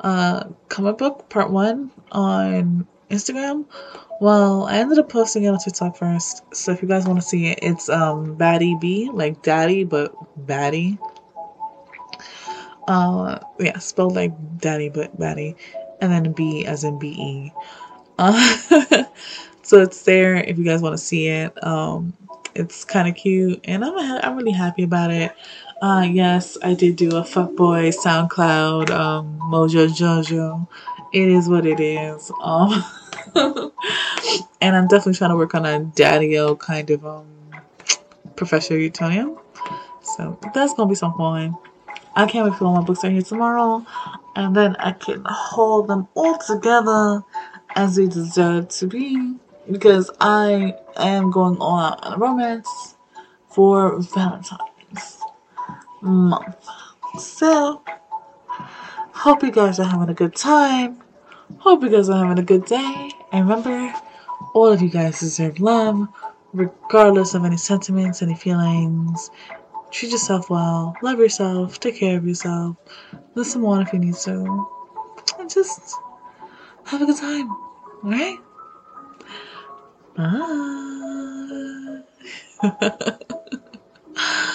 uh, 0.00 0.44
comic 0.68 0.96
book 0.96 1.28
part 1.28 1.50
one 1.50 1.90
on 2.12 2.86
Instagram? 3.10 3.66
Well, 4.20 4.64
I 4.64 4.78
ended 4.78 4.98
up 4.98 5.10
posting 5.10 5.44
it 5.44 5.48
on 5.48 5.58
TikTok 5.58 5.96
first. 5.96 6.42
So 6.54 6.72
if 6.72 6.80
you 6.80 6.88
guys 6.88 7.06
want 7.06 7.20
to 7.20 7.26
see 7.26 7.48
it, 7.48 7.58
it's 7.62 7.88
um 7.88 8.36
Baddie 8.36 8.80
B, 8.80 9.10
like 9.12 9.42
daddy, 9.42 9.84
but 9.84 10.14
baddie. 10.46 10.98
Uh, 12.88 13.38
yeah, 13.60 13.78
spelled 13.78 14.14
like 14.14 14.32
daddy, 14.58 14.88
but 14.88 15.18
baddie, 15.20 15.56
and 16.00 16.10
then 16.10 16.32
B 16.32 16.64
as 16.64 16.84
in 16.84 16.98
B 16.98 17.08
E. 17.08 17.52
Uh, 18.18 19.04
so 19.68 19.82
it's 19.82 20.02
there 20.04 20.36
if 20.36 20.56
you 20.56 20.64
guys 20.64 20.80
want 20.80 20.94
to 20.94 20.98
see 20.98 21.28
it. 21.28 21.62
Um, 21.62 22.14
it's 22.54 22.84
kind 22.86 23.06
of 23.06 23.14
cute, 23.14 23.60
and 23.64 23.84
I'm 23.84 23.98
I'm 23.98 24.34
really 24.34 24.52
happy 24.52 24.82
about 24.82 25.10
it. 25.10 25.32
Uh, 25.82 26.08
yes, 26.10 26.56
I 26.62 26.72
did 26.72 26.96
do 26.96 27.16
a 27.16 27.22
fuckboy 27.22 27.94
SoundCloud 27.94 28.88
um, 28.90 29.38
Mojo 29.44 29.86
Jojo. 29.88 30.66
It 31.12 31.28
is 31.28 31.50
what 31.50 31.66
it 31.66 31.80
is. 31.80 32.32
Um, 32.42 32.82
and 34.62 34.74
I'm 34.74 34.88
definitely 34.88 35.14
trying 35.14 35.30
to 35.30 35.36
work 35.36 35.54
on 35.54 35.66
a 35.66 35.80
daddy-o 35.80 36.56
kind 36.56 36.88
of 36.88 37.04
um 37.04 37.26
Professor 38.36 38.74
Utonium. 38.74 39.38
So 40.02 40.38
that's 40.54 40.72
gonna 40.72 40.88
be 40.88 40.94
some 40.94 41.12
fun. 41.18 41.54
I 42.16 42.26
can't 42.26 42.48
wait 42.48 42.58
for 42.58 42.64
all 42.64 42.74
my 42.74 42.82
books 42.82 43.04
are 43.04 43.10
here 43.10 43.20
tomorrow, 43.20 43.84
and 44.34 44.56
then 44.56 44.76
I 44.76 44.92
can 44.92 45.22
hold 45.28 45.88
them 45.88 46.08
all 46.14 46.38
together 46.38 47.22
as 47.76 47.96
they 47.96 48.06
deserve 48.06 48.68
to 48.68 48.86
be 48.86 49.36
because 49.70 50.10
I 50.20 50.74
am 50.96 51.30
going 51.30 51.58
all 51.58 51.78
out 51.78 52.04
on 52.04 52.14
a 52.14 52.18
romance 52.18 52.96
for 53.48 54.00
Valentine's 54.00 55.20
month. 56.02 56.56
So, 57.18 57.82
Hope 59.18 59.42
you 59.42 59.50
guys 59.50 59.80
are 59.80 59.84
having 59.84 60.08
a 60.10 60.14
good 60.14 60.36
time. 60.36 61.02
Hope 61.58 61.82
you 61.82 61.88
guys 61.88 62.08
are 62.08 62.24
having 62.24 62.38
a 62.38 62.46
good 62.46 62.64
day. 62.66 63.10
And 63.32 63.48
remember, 63.48 63.92
all 64.54 64.68
of 64.68 64.80
you 64.80 64.88
guys 64.88 65.18
deserve 65.18 65.58
love, 65.58 66.06
regardless 66.52 67.34
of 67.34 67.44
any 67.44 67.56
sentiments, 67.56 68.22
any 68.22 68.36
feelings. 68.36 69.32
Treat 69.90 70.12
yourself 70.12 70.48
well. 70.50 70.94
Love 71.02 71.18
yourself. 71.18 71.80
Take 71.80 71.96
care 71.96 72.16
of 72.16 72.28
yourself. 72.28 72.76
Listen 73.34 73.62
more 73.62 73.82
if 73.82 73.92
you 73.92 73.98
need 73.98 74.14
to. 74.14 74.68
And 75.40 75.50
just 75.50 75.96
have 76.84 77.02
a 77.02 77.06
good 77.06 77.16
time. 77.16 77.50
Alright? 78.04 78.38
Bye. 80.18 82.02